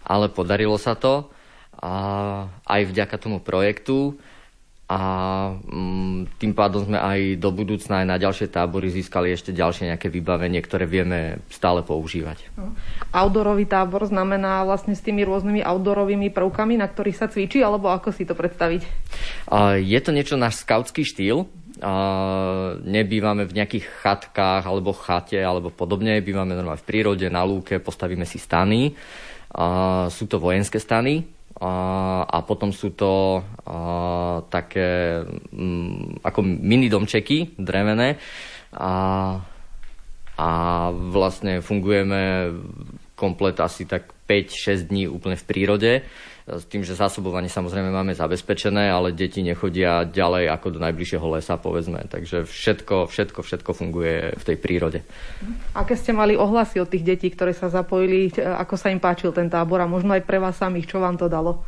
[0.07, 1.29] ale podarilo sa to.
[1.81, 1.93] A
[2.65, 4.17] aj vďaka tomu projektu
[4.87, 5.01] a
[5.67, 10.07] mm, tým pádom sme aj do budúcna aj na ďalšie tábory získali ešte ďalšie nejaké
[10.07, 12.47] vybavenie, ktoré vieme stále používať.
[12.55, 12.71] No.
[13.11, 18.15] Outdoorový tábor znamená vlastne s tými rôznymi outdoorovými prvkami, na ktorých sa cvičí, alebo ako
[18.15, 18.87] si to predstaviť?
[19.83, 21.51] Je to niečo náš skautský štýl.
[22.87, 28.23] Nebývame v nejakých chatkách alebo chate alebo podobne, bývame normálne v prírode, na lúke, postavíme
[28.23, 28.95] si stany.
[30.15, 33.41] Sú to vojenské stany, a, potom sú to
[34.53, 38.21] také mm, ako mini domčeky drevené.
[38.77, 38.93] A,
[40.37, 40.49] a
[40.93, 42.53] vlastne fungujeme
[43.17, 45.93] komplet asi tak 5-6 dní úplne v prírode
[46.47, 51.59] s tým, že zásobovanie samozrejme máme zabezpečené, ale deti nechodia ďalej ako do najbližšieho lesa,
[51.59, 52.07] povedzme.
[52.07, 55.03] Takže všetko, všetko, všetko funguje v tej prírode.
[55.75, 58.31] Aké ste mali ohlasy od tých detí, ktoré sa zapojili?
[58.39, 61.27] Ako sa im páčil ten tábor a možno aj pre vás samých, čo vám to
[61.27, 61.67] dalo?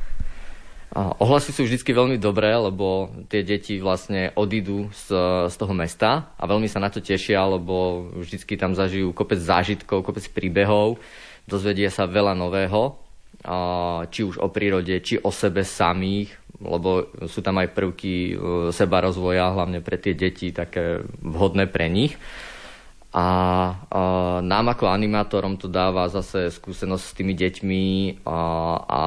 [0.95, 5.11] Ohlasy sú vždy veľmi dobré, lebo tie deti vlastne odídu z,
[5.51, 10.07] z toho mesta a veľmi sa na to tešia, lebo vždy tam zažijú kopec zážitkov,
[10.07, 11.03] kopec príbehov,
[11.45, 13.08] dozvedia sa veľa nového
[14.11, 18.35] či už o prírode, či o sebe samých, lebo sú tam aj prvky e,
[18.75, 22.19] seba rozvoja, hlavne pre tie deti, také vhodné pre nich.
[23.15, 23.27] A,
[24.43, 27.85] nám ako animátorom to dáva zase skúsenosť s tými deťmi
[28.27, 28.41] a,
[28.85, 29.03] a,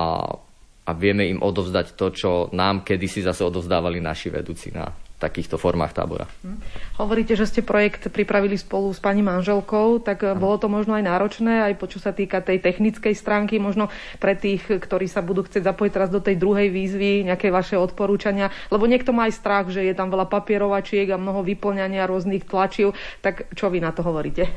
[0.88, 4.90] a vieme im odovzdať to, čo nám kedysi zase odovzdávali naši vedúci na
[5.22, 6.26] takýchto formách tábora.
[6.42, 6.58] Hm.
[6.98, 10.42] Hovoríte, že ste projekt pripravili spolu s pani manželkou, tak ano.
[10.42, 14.34] bolo to možno aj náročné, aj po čo sa týka tej technickej stránky, možno pre
[14.34, 18.90] tých, ktorí sa budú chcieť zapojiť teraz do tej druhej výzvy, nejaké vaše odporúčania, lebo
[18.90, 23.54] niekto má aj strach, že je tam veľa papierovačiek a mnoho vyplňania rôznych tlačiv, tak
[23.54, 24.50] čo vy na to hovoríte?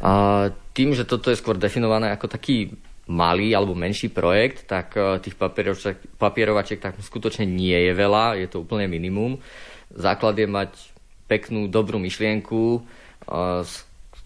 [0.00, 2.72] A tým, že toto je skôr definované ako taký
[3.10, 5.34] malý alebo menší projekt, tak e, tých
[6.16, 9.42] papierovačiek tak skutočne nie je veľa, je to úplne minimum.
[9.90, 10.70] Základ je mať
[11.26, 12.82] peknú, dobrú myšlienku,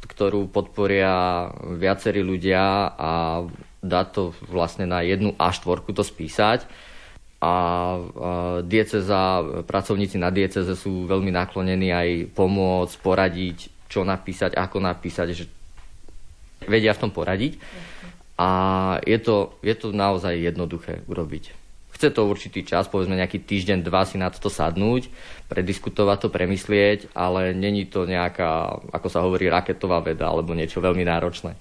[0.05, 3.45] ktorú podporia viacerí ľudia a
[3.81, 6.65] dá to vlastne na jednu A4 to spísať.
[7.45, 7.53] A
[8.65, 13.59] dieceza, pracovníci na dieceze sú veľmi naklonení aj pomôcť, poradiť,
[13.93, 15.45] čo napísať, ako napísať, že
[16.65, 17.61] vedia v tom poradiť.
[18.41, 18.49] A
[19.05, 21.64] je to, je to naozaj jednoduché urobiť.
[22.05, 25.09] Chce to určitý čas, povedzme nejaký týždeň, dva si na toto sadnúť,
[25.49, 31.01] prediskutovať to, premyslieť, ale není to nejaká, ako sa hovorí, raketová veda alebo niečo veľmi
[31.01, 31.57] náročné.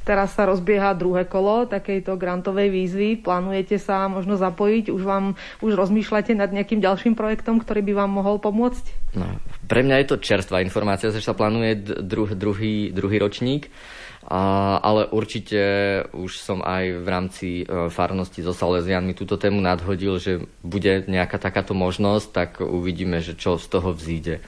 [0.00, 3.20] Teraz sa rozbieha druhé kolo takejto grantovej výzvy.
[3.20, 4.88] Plánujete sa možno zapojiť?
[4.88, 9.12] Už vám už rozmýšľate nad nejakým ďalším projektom, ktorý by vám mohol pomôcť?
[9.12, 9.28] No,
[9.68, 13.68] pre mňa je to čerstvá informácia, že sa plánuje druh, druhý, druhý ročník.
[14.20, 15.60] A, ale určite
[16.12, 21.40] už som aj v rámci e, farnosti so Salesianmi túto tému nadhodil, že bude nejaká
[21.40, 24.44] takáto možnosť, tak uvidíme, že čo z toho vzíde.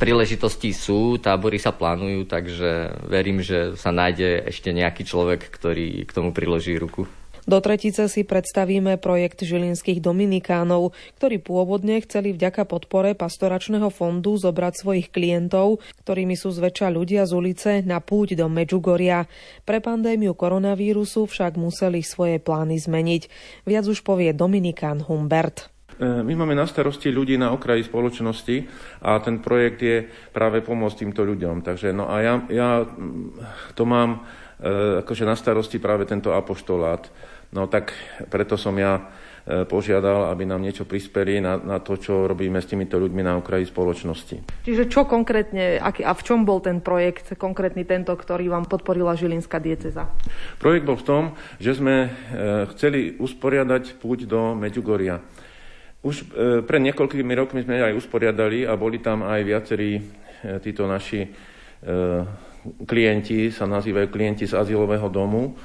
[0.00, 6.14] Príležitosti sú, tábory sa plánujú, takže verím, že sa nájde ešte nejaký človek, ktorý k
[6.16, 7.04] tomu priloží ruku.
[7.50, 14.78] Do tretice si predstavíme projekt žilinských dominikánov, ktorí pôvodne chceli vďaka podpore pastoračného fondu zobrať
[14.78, 19.26] svojich klientov, ktorými sú zväčša ľudia z ulice, na púť do Medžugoria.
[19.66, 23.22] Pre pandémiu koronavírusu však museli svoje plány zmeniť.
[23.66, 25.74] Viac už povie Dominikán Humbert.
[25.98, 28.56] E, my máme na starosti ľudí na okraji spoločnosti
[29.02, 31.66] a ten projekt je práve pomôcť týmto ľuďom.
[31.66, 32.86] Takže no a ja, ja
[33.74, 34.22] to mám
[34.60, 37.08] akože na starosti práve tento apoštolát.
[37.50, 37.90] No tak
[38.30, 39.10] preto som ja
[39.42, 43.34] e, požiadal, aby nám niečo prispeli na, na to, čo robíme s týmito ľuďmi na
[43.42, 44.62] okraji spoločnosti.
[44.62, 49.18] Čiže čo konkrétne, aký, a v čom bol ten projekt, konkrétny tento, ktorý vám podporila
[49.18, 50.06] Žilinská dieceza?
[50.62, 51.22] Projekt bol v tom,
[51.58, 52.08] že sme e,
[52.76, 55.18] chceli usporiadať púť do Medžugoria.
[56.06, 56.24] Už e,
[56.62, 60.02] pred niekoľkými rokmi sme aj usporiadali a boli tam aj viacerí e,
[60.62, 61.28] títo naši e,
[62.84, 65.56] klienti, sa nazývajú klienti z azylového domu,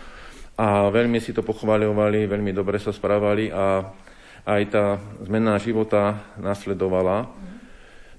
[0.56, 3.91] a veľmi si to pochváľovali, veľmi dobre sa správali a
[4.48, 4.86] aj tá
[5.28, 7.28] zmena života nasledovala.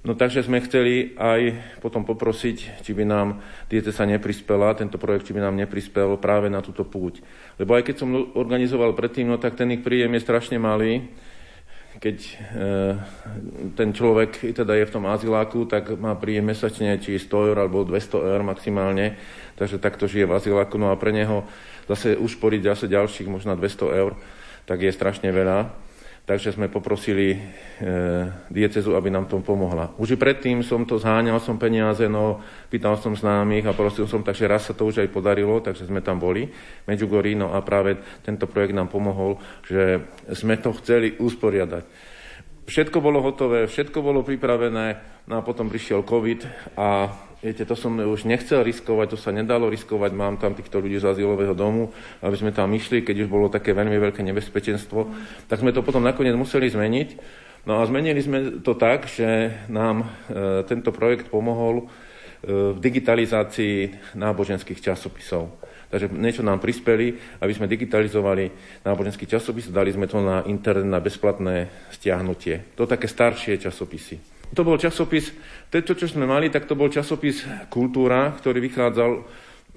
[0.05, 5.27] No takže sme chceli aj potom poprosiť, či by nám diete sa neprispela, tento projekt,
[5.27, 7.25] či by nám neprispel práve na túto púť.
[7.57, 11.09] Lebo aj keď som organizoval predtým, no tak ten ich príjem je strašne malý.
[11.97, 12.33] Keď e,
[13.73, 17.81] ten človek teda je v tom azyláku, tak má príjem mesačne či 100 eur alebo
[17.81, 19.17] 200 eur maximálne.
[19.57, 20.77] Takže takto žije v azyláku.
[20.77, 21.49] No a pre neho
[21.89, 24.13] zase ušporiť zase ďalších možno 200 eur,
[24.69, 25.86] tak je strašne veľa.
[26.27, 27.39] Takže sme poprosili e,
[28.51, 29.95] diecezu, aby nám tom pomohla.
[29.95, 34.43] Už predtým som to zháňal, som peniaze, no pýtal som známych a prosil som, takže
[34.43, 36.51] raz sa to už aj podarilo, takže sme tam boli,
[36.83, 39.39] Medjugorje, no a práve tento projekt nám pomohol,
[39.71, 40.03] že
[40.35, 41.87] sme to chceli usporiadať.
[42.67, 44.99] Všetko bolo hotové, všetko bolo pripravené,
[45.31, 46.43] no a potom prišiel COVID
[46.75, 47.07] a
[47.47, 51.07] viete, to som už nechcel riskovať, to sa nedalo riskovať, mám tam týchto ľudí z
[51.07, 55.07] azylového domu, aby sme tam išli, keď už bolo také veľmi veľké nebezpečenstvo,
[55.47, 57.09] tak sme to potom nakoniec museli zmeniť.
[57.63, 60.07] No a zmenili sme to tak, že nám e,
[60.67, 61.85] tento projekt pomohol e,
[62.75, 65.51] v digitalizácii náboženských časopisov.
[65.87, 68.51] Takže niečo nám prispeli, aby sme digitalizovali
[68.83, 72.75] náboženský časopis, dali sme to na internet na bezplatné stiahnutie.
[72.75, 74.36] To také staršie časopisy.
[74.55, 75.35] To bol časopis,
[75.67, 79.11] to, čo sme mali, tak to bol časopis Kultúra, ktorý vychádzal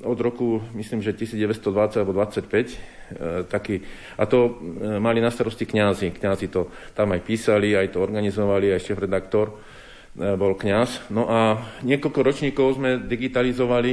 [0.01, 3.81] od roku, myslím, že 1920 alebo 25, e,
[4.17, 4.51] a to e,
[4.97, 6.17] mali na starosti kňazi.
[6.17, 9.55] Kňazi to tam aj písali, aj to organizovali, aj šéf-redaktor e,
[10.41, 11.13] bol kňaz.
[11.13, 13.93] No a niekoľko ročníkov sme digitalizovali,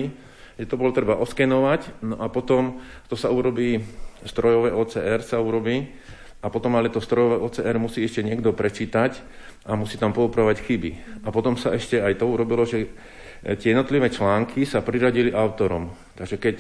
[0.58, 2.80] že to bolo treba oskenovať, no a potom
[3.12, 3.84] to sa urobí,
[4.24, 5.92] strojové OCR sa urobí,
[6.38, 9.18] a potom ale to strojové OCR musí ešte niekto prečítať
[9.66, 10.92] a musí tam poupravovať chyby.
[11.26, 15.90] A potom sa ešte aj to urobilo, že e, tie jednotlivé články sa priradili autorom.
[16.14, 16.56] Takže keď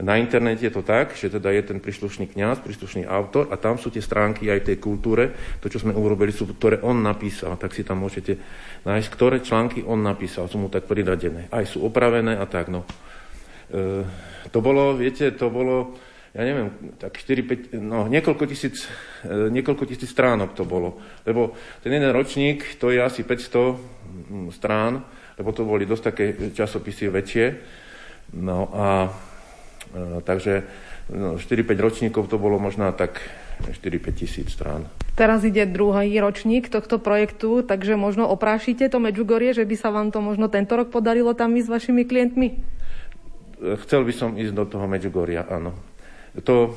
[0.00, 3.76] na internete je to tak, že teda je ten príslušný kňaz, príslušný autor a tam
[3.76, 7.76] sú tie stránky aj tej kultúre, to, čo sme urobili, sú, ktoré on napísal, tak
[7.76, 8.40] si tam môžete
[8.88, 11.52] nájsť, ktoré články on napísal, sú mu tak priradené.
[11.52, 12.88] Aj sú opravené a tak, no.
[13.68, 14.08] E,
[14.48, 15.92] to bolo, viete, to bolo
[16.32, 18.88] ja neviem, tak 4, 5, no niekoľko tisíc,
[19.20, 20.96] e, niekoľko tisíc stránok to bolo.
[21.28, 21.52] Lebo
[21.84, 23.76] ten jeden ročník, to je asi 500
[24.32, 25.04] mm, strán,
[25.36, 26.24] lebo to boli dosť také
[26.56, 27.46] časopisy väčšie.
[28.40, 29.12] No a
[29.92, 30.64] e, takže
[31.12, 33.20] no, 4-5 ročníkov to bolo možno tak
[33.68, 34.88] 4-5 tisíc strán.
[35.12, 40.08] Teraz ide druhý ročník tohto projektu, takže možno oprášite to Medžugorie, že by sa vám
[40.08, 42.48] to možno tento rok podarilo tam ísť s vašimi klientmi?
[43.84, 45.91] Chcel by som ísť do toho Medžugoria, áno.
[46.40, 46.70] To e,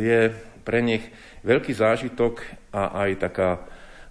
[0.00, 0.20] je
[0.62, 1.02] pre nich
[1.42, 2.44] veľký zážitok
[2.76, 3.64] a aj taká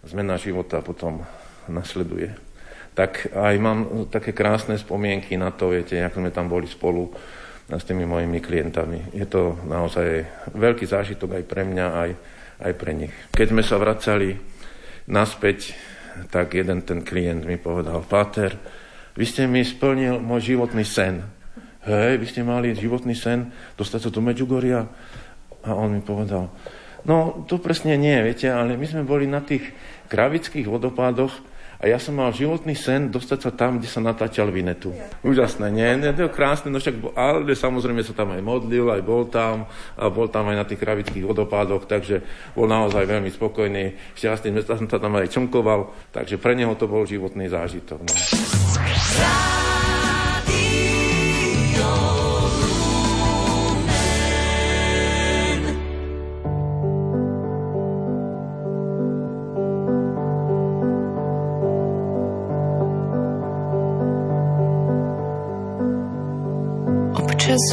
[0.03, 1.21] zmena života potom
[1.69, 2.33] nasleduje.
[2.91, 7.07] Tak aj mám také krásne spomienky na to, viete, ako sme tam boli spolu
[7.71, 9.15] s tými mojimi klientami.
[9.15, 12.11] Je to naozaj veľký zážitok aj pre mňa, aj,
[12.67, 13.13] aj pre nich.
[13.31, 14.35] Keď sme sa vracali
[15.07, 15.71] naspäť,
[16.27, 18.59] tak jeden ten klient mi povedal, Páter,
[19.15, 21.23] vy ste mi splnil môj životný sen.
[21.81, 24.85] Hej, vy ste mali životný sen dostať sa do Medžugoria?
[25.65, 26.53] A on mi povedal,
[27.05, 29.65] no to presne nie, viete, ale my sme boli na tých
[30.05, 31.33] kravických vodopádoch
[31.81, 34.93] a ja som mal životný sen dostať sa tam, kde sa natáčal Vinetu.
[35.25, 35.89] Úžasné, nie?
[35.97, 39.65] nie to je krásne, no však, ale samozrejme sa tam aj modlil, aj bol tam,
[39.97, 42.21] a bol tam aj na tých kravických vodopádoch, takže
[42.53, 47.01] bol naozaj veľmi spokojný, šťastný, som sa tam aj čomkoval, takže pre neho to bol
[47.09, 48.05] životný zážitok.
[48.05, 48.13] No.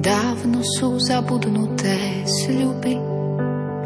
[0.00, 2.96] Dávno sú zabudnuté sľuby,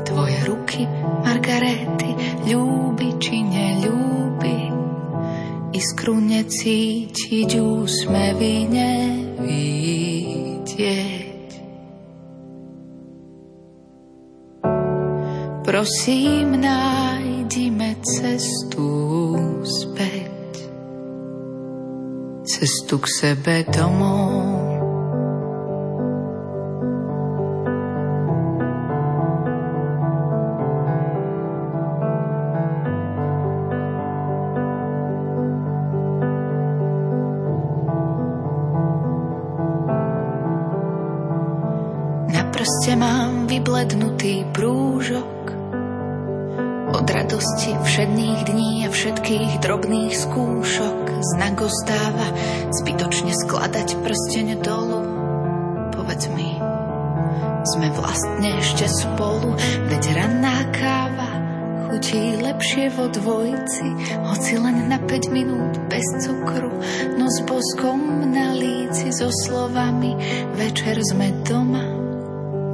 [0.07, 0.87] tvoje ruky,
[1.27, 2.15] Margarety,
[2.47, 4.59] ľúbi či neľúbi.
[5.75, 9.75] Iskru necítiť, úsmevy nevidieť.
[15.67, 18.87] Prosím, nájdime cestu
[19.67, 20.62] späť,
[22.47, 24.64] cestu k sebe domov.
[42.65, 45.53] Prste mám vyblednutý prúžok.
[46.97, 51.01] Od radosti všedných dní a všetkých drobných skúšok.
[51.37, 52.25] Znak ostáva
[52.73, 55.01] zbytočne skladať prsteň dolu.
[55.93, 56.57] Povedz mi,
[57.69, 59.61] sme vlastne ešte spolu,
[59.93, 61.31] veď ranná káva
[61.93, 63.89] chutí lepšie vo dvojci,
[64.25, 66.73] hoci len na 5 minút bez cukru,
[67.21, 70.17] no s boskom na líci so slovami,
[70.57, 71.94] večer sme doma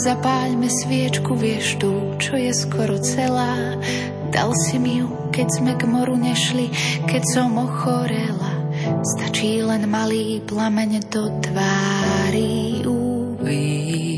[0.00, 3.76] Zapáľme sviečku, vieš tu, čo je skoro celá.
[4.32, 6.72] Dal si mi ju, keď sme k moru nešli,
[7.04, 8.64] keď som ochorela.
[9.04, 14.10] Stačí len malý plameň do tvári uvidieť.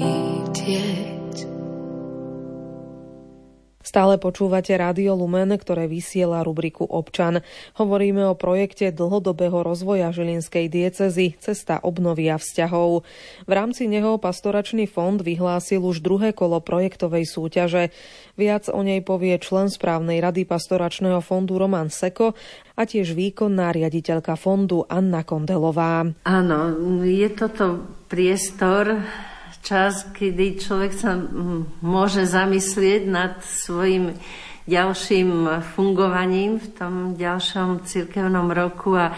[3.93, 7.45] Stále počúvate Rádio Lumen, ktoré vysiela rubriku Občan.
[7.77, 13.05] Hovoríme o projekte dlhodobého rozvoja Žilinskej diecezy Cesta obnovia vzťahov.
[13.45, 17.93] V rámci neho pastoračný fond vyhlásil už druhé kolo projektovej súťaže.
[18.41, 22.33] Viac o nej povie člen správnej rady pastoračného fondu Roman Seko
[22.73, 26.09] a tiež výkonná riaditeľka fondu Anna Kondelová.
[26.25, 26.61] Áno,
[27.05, 29.05] je toto priestor
[29.63, 31.15] čas, kedy človek sa
[31.81, 34.19] môže zamyslieť nad svojim
[34.67, 39.15] ďalším fungovaním v tom ďalšom cirkevnom roku a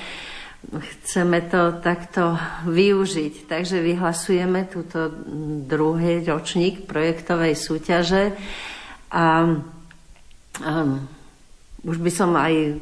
[0.72, 3.48] chceme to takto využiť.
[3.48, 5.12] Takže vyhlasujeme túto
[5.64, 8.32] druhý ročník projektovej súťaže
[9.12, 9.26] a,
[10.64, 10.72] a
[11.84, 12.80] už by som aj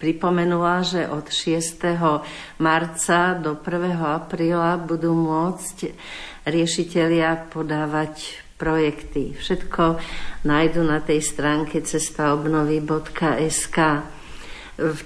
[0.00, 1.76] pripomenula, že od 6.
[2.58, 4.00] marca do 1.
[4.00, 5.92] apríla budú môcť
[6.44, 9.32] riešitelia podávať projekty.
[9.36, 9.96] Všetko
[10.44, 13.78] nájdu na tej stránke cestaobnovy.sk.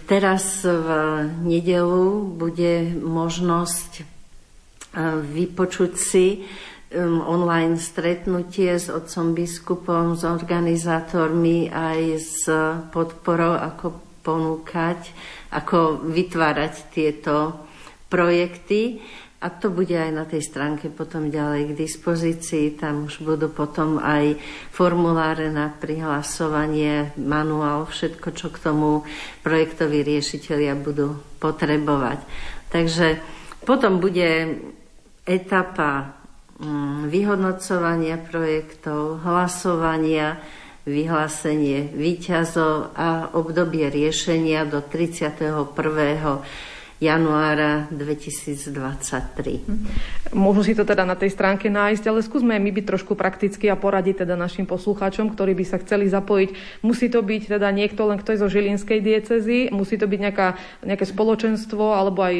[0.06, 0.88] Teraz v
[1.42, 4.04] nedelu bude možnosť e,
[5.18, 6.46] vypočuť si
[7.02, 12.46] online stretnutie s otcom biskupom, s organizátormi aj s
[12.94, 15.10] podporou, ako ponúkať,
[15.50, 17.66] ako vytvárať tieto
[18.08, 19.02] projekty.
[19.40, 22.80] A to bude aj na tej stránke potom ďalej k dispozícii.
[22.80, 24.40] Tam už budú potom aj
[24.72, 29.04] formuláre na prihlasovanie, manuál, všetko, čo k tomu
[29.44, 32.24] projektoví riešitelia budú potrebovať.
[32.72, 33.20] Takže
[33.68, 34.60] potom bude
[35.28, 36.16] etapa
[36.60, 40.40] mm, vyhodnocovania projektov, hlasovania,
[40.84, 45.72] vyhlásenie výťazov a obdobie riešenia do 31
[47.02, 48.70] januára 2023.
[50.30, 53.76] Môžu si to teda na tej stránke nájsť, ale skúsme my byť trošku prakticky a
[53.76, 56.80] poradiť teda našim poslucháčom, ktorí by sa chceli zapojiť.
[56.86, 60.48] Musí to byť teda niekto len, kto je zo Žilinskej diecezy, musí to byť nejaká,
[60.86, 62.34] nejaké spoločenstvo alebo aj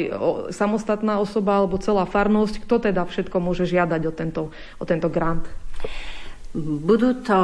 [0.55, 2.63] samostatná osoba alebo celá farnosť.
[2.63, 4.43] Kto teda všetko môže žiadať o tento,
[4.79, 5.43] o tento grant?
[6.55, 7.39] Budú to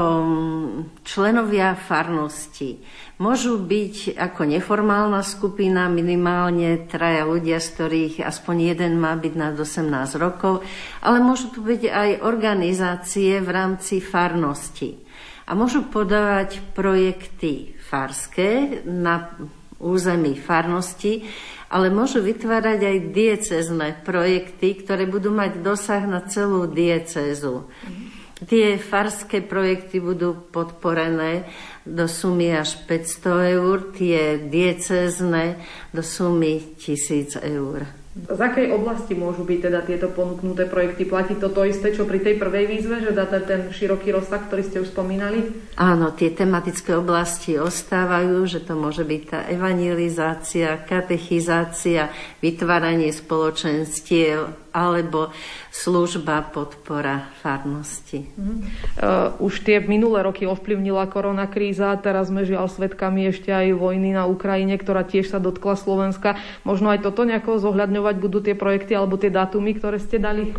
[1.04, 2.80] členovia farnosti.
[3.20, 9.60] Môžu byť ako neformálna skupina, minimálne traja ľudia, z ktorých aspoň jeden má byť nad
[9.60, 10.64] 18 rokov,
[11.04, 14.96] ale môžu tu byť aj organizácie v rámci farnosti.
[15.44, 19.36] A môžu podávať projekty farské na
[19.84, 21.28] území farnosti,
[21.68, 27.68] ale môžu vytvárať aj diecezné projekty, ktoré budú mať dosah na celú diecezu.
[27.68, 28.01] Mm.
[28.42, 31.46] Tie farské projekty budú podporené
[31.86, 35.62] do sumy až 500 eur, tie diecezne
[35.94, 38.02] do sumy 1000 eur.
[38.12, 41.08] Z akej oblasti môžu byť teda tieto ponúknuté projekty?
[41.08, 44.68] Platí to to isté, čo pri tej prvej výzve, že dáte ten široký rozsah, ktorý
[44.68, 45.48] ste už spomínali?
[45.80, 52.12] Áno, tie tematické oblasti ostávajú, že to môže byť tá evangelizácia, katechizácia,
[52.44, 55.36] vytváranie spoločenstiev alebo
[55.72, 58.28] služba podpora farnosti.
[58.36, 58.60] Uh-huh.
[58.98, 64.16] Uh, už tie minulé roky ovplyvnila korona kríza, teraz sme žiaľ svetkami ešte aj vojny
[64.16, 66.40] na Ukrajine, ktorá tiež sa dotkla Slovenska.
[66.64, 70.56] Možno aj toto nejako zohľadňovať budú tie projekty alebo tie dátumy, ktoré ste dali?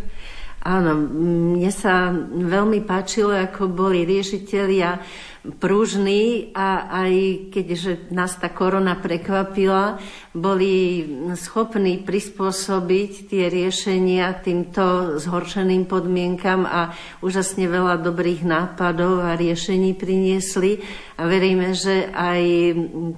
[0.63, 5.03] Áno, mne sa veľmi páčilo, ako boli riešitelia
[5.43, 7.13] pružní a aj
[7.51, 9.99] keďže nás tá korona prekvapila,
[10.31, 11.03] boli
[11.35, 16.95] schopní prispôsobiť tie riešenia týmto zhoršeným podmienkam a
[17.27, 20.79] úžasne veľa dobrých nápadov a riešení priniesli.
[21.19, 22.43] A veríme, že aj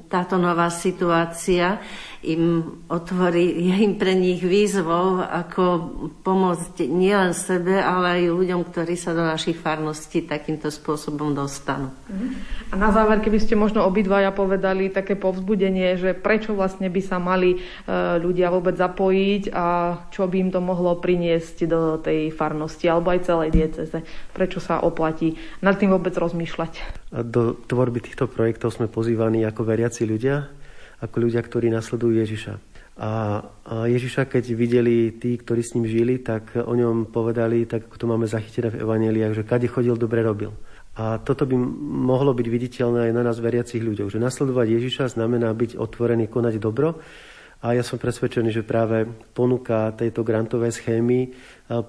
[0.09, 1.77] táto nová situácia
[2.25, 5.63] im otvorí, je im pre nich výzvou, ako
[6.25, 11.93] pomôcť nielen sebe, ale aj ľuďom, ktorí sa do našich farností takýmto spôsobom dostanú.
[12.09, 12.27] Mhm.
[12.73, 17.21] A na záver, keby ste možno obidvaja povedali také povzbudenie, že prečo vlastne by sa
[17.21, 17.59] mali e,
[18.19, 19.67] ľudia vôbec zapojiť a
[20.11, 24.03] čo by im to mohlo priniesť do tej farnosti alebo aj celej dieceze.
[24.33, 27.05] Prečo sa oplatí nad tým vôbec rozmýšľať?
[27.15, 30.64] Do tvorby týchto projektov sme pozývaní ako veriaci ľudia,
[31.05, 32.55] ako ľudia, ktorí nasledujú Ježiša.
[32.95, 33.43] A,
[33.85, 38.07] Ježiša, keď videli tí, ktorí s ním žili, tak o ňom povedali, tak ako to
[38.07, 40.55] máme zachytené v Evangeliách, že kade chodil, dobre robil.
[40.95, 41.59] A toto by
[42.07, 46.63] mohlo byť viditeľné aj na nás veriacich ľuďoch, že nasledovať Ježiša znamená byť otvorený, konať
[46.63, 47.03] dobro.
[47.65, 51.33] A ja som presvedčený, že práve ponuka tejto grantovej schémy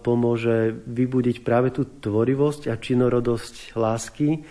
[0.02, 4.42] pomôže vybudiť práve tú tvorivosť a činorodosť lásky,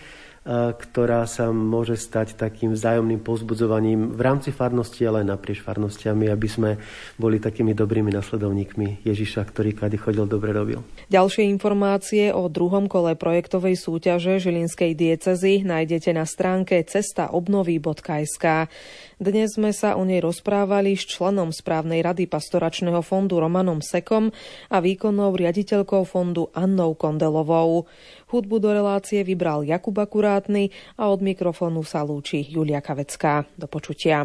[0.45, 6.49] ktorá sa môže stať takým vzájomným pozbudzovaním v rámci farnosti, ale aj naprieč farnostiami, aby
[6.49, 6.71] sme
[7.17, 10.85] boli takými dobrými nasledovníkmi Ježiša, ktorý kade chodil, dobre robil.
[11.09, 18.69] Ďalšie informácie o druhom kole projektovej súťaže Žilinskej diecezy nájdete na stránke cestaobnovy.sk.
[19.15, 24.29] Dnes sme sa o nej rozprávali s členom správnej rady pastoračného fondu Romanom Sekom
[24.69, 27.89] a výkonnou riaditeľkou fondu Annou Kondelovou.
[28.31, 33.45] Hudbu do relácie vybral Jakub Akurátny a od mikrofónu sa lúči Julia Kavecká.
[33.59, 34.25] Do počutia.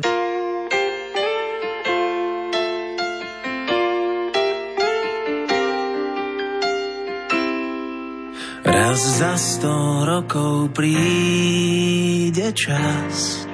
[8.69, 13.47] Raz za sto rokov príde čas,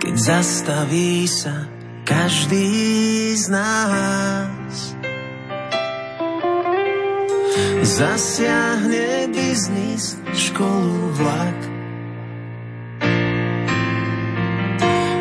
[0.00, 1.68] keď zastaví sa
[2.06, 4.95] každý z nás
[7.86, 11.58] Zasiahne biznis, školu, vlak.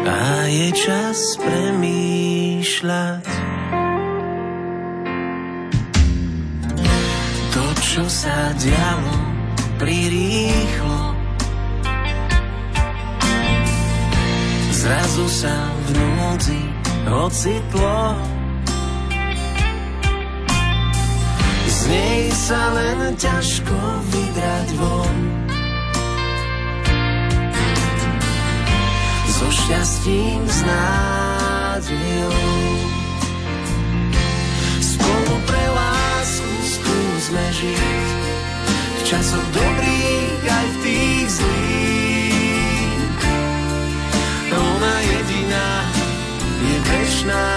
[0.10, 3.26] A je čas premýšľať.
[7.54, 9.14] To, čo sa dialo
[9.78, 11.02] prirýchlo.
[14.74, 16.62] Zrazu sa v núdzi
[17.14, 18.35] ocitlo
[21.86, 23.78] Nej sa len ťažko
[24.10, 25.18] vybrať von.
[29.30, 32.42] So šťastím, s nádejou.
[34.82, 38.10] Spolu pre lásku skúsme žiť
[38.98, 43.22] v časoch dobrých aj v tých zlých.
[44.56, 45.70] Ona jediná
[46.66, 47.50] je večná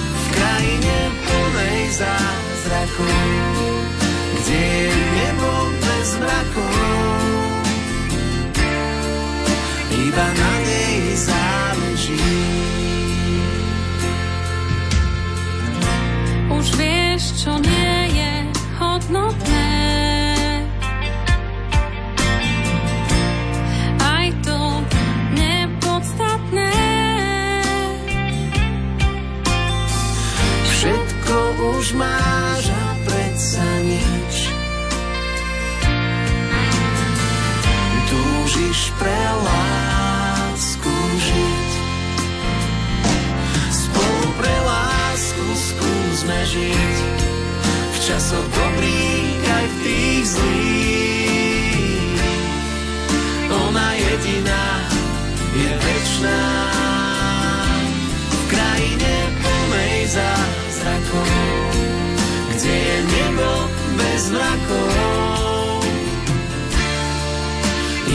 [0.00, 0.96] v krajine
[1.28, 3.04] plnej zář strachu,
[4.40, 5.50] kde je nebo
[5.84, 6.72] bez mrakov.
[9.92, 12.32] Iba na nej záleží.
[16.48, 18.32] Už vieš, čo nie je
[18.80, 19.53] hodnotné.
[38.54, 41.70] Túžiš pre lásku žiť.
[43.66, 46.96] Spolu pre lásku skúsme žiť.
[47.66, 52.22] V časoch dobrých aj v tých zlých.
[53.50, 54.86] Ona jediná
[55.58, 56.42] je večná.
[58.30, 61.26] V krajine plnej zázrakov,
[62.54, 63.66] kde je nebo
[63.98, 65.23] bez mrakov.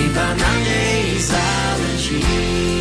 [0.10, 2.79] Iba na nej záleží.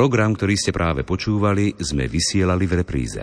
[0.00, 3.20] Program, ktorý ste práve počúvali, sme vysielali v repríze.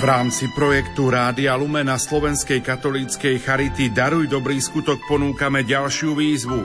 [0.00, 6.64] V rámci projektu Rádia Lumena Slovenskej katolíckej Charity Daruj dobrý skutok ponúkame ďalšiu výzvu.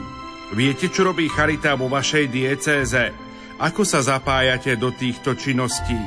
[0.56, 3.12] Viete, čo robí Charita vo vašej diecéze?
[3.60, 6.00] Ako sa zapájate do týchto činností?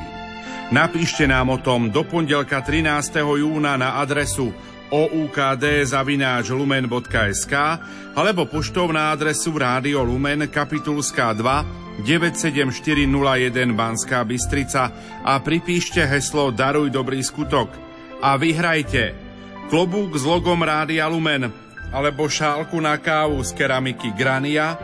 [0.74, 3.22] Napíšte nám o tom do pondelka 13.
[3.22, 4.50] júna na adresu
[4.92, 6.54] oukd.lumen.sk
[8.12, 14.92] alebo poštou na adresu Rádio Lumen Kapitulská 2 97401 Banská Bystrica
[15.24, 17.72] a pripíšte heslo Daruj dobrý skutok
[18.20, 19.16] a vyhrajte
[19.72, 21.48] klobúk s logom Rádia Lumen
[21.92, 24.76] alebo šálku na kávu z keramiky Grania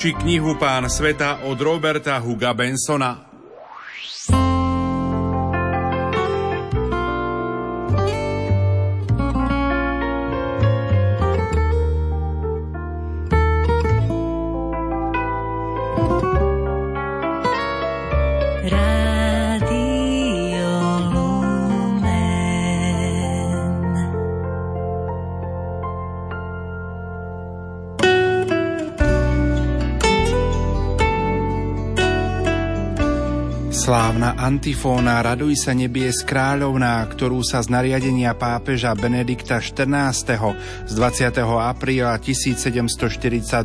[0.00, 3.29] či knihu Pán sveta od Roberta Huga Bensona.
[34.50, 40.10] Antifóna Raduj sa nebies kráľovná, ktorú sa z nariadenia pápeža Benedikta XIV.
[40.90, 41.38] z 20.
[41.46, 43.62] apríla 1742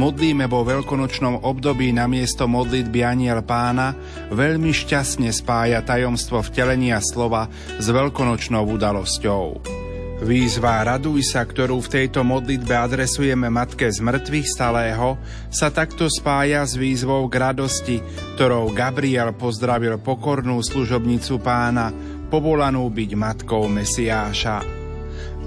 [0.00, 3.92] modlíme vo veľkonočnom období na miesto modlitby Aniel pána,
[4.32, 9.85] veľmi šťastne spája tajomstvo vtelenia slova s veľkonočnou udalosťou.
[10.16, 15.20] Výzva Raduj sa, ktorú v tejto modlitbe adresujeme Matke z mŕtvych stalého,
[15.52, 18.00] sa takto spája s výzvou k radosti,
[18.32, 21.92] ktorou Gabriel pozdravil pokornú služobnicu pána,
[22.32, 24.64] povolanú byť matkou Mesiáša.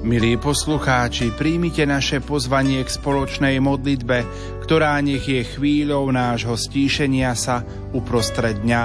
[0.05, 4.17] Milí poslucháči, príjmite naše pozvanie k spoločnej modlitbe,
[4.69, 8.83] ktorá nech je chvíľou nášho stíšenia sa uprostred dňa,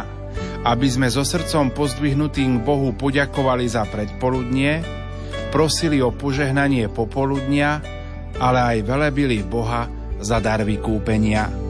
[0.64, 5.03] aby sme so srdcom pozdvihnutým Bohu poďakovali za predpoludnie,
[5.54, 7.78] prosili o požehnanie popoludnia,
[8.42, 9.86] ale aj velebili Boha
[10.18, 11.63] za dar vykúpenia.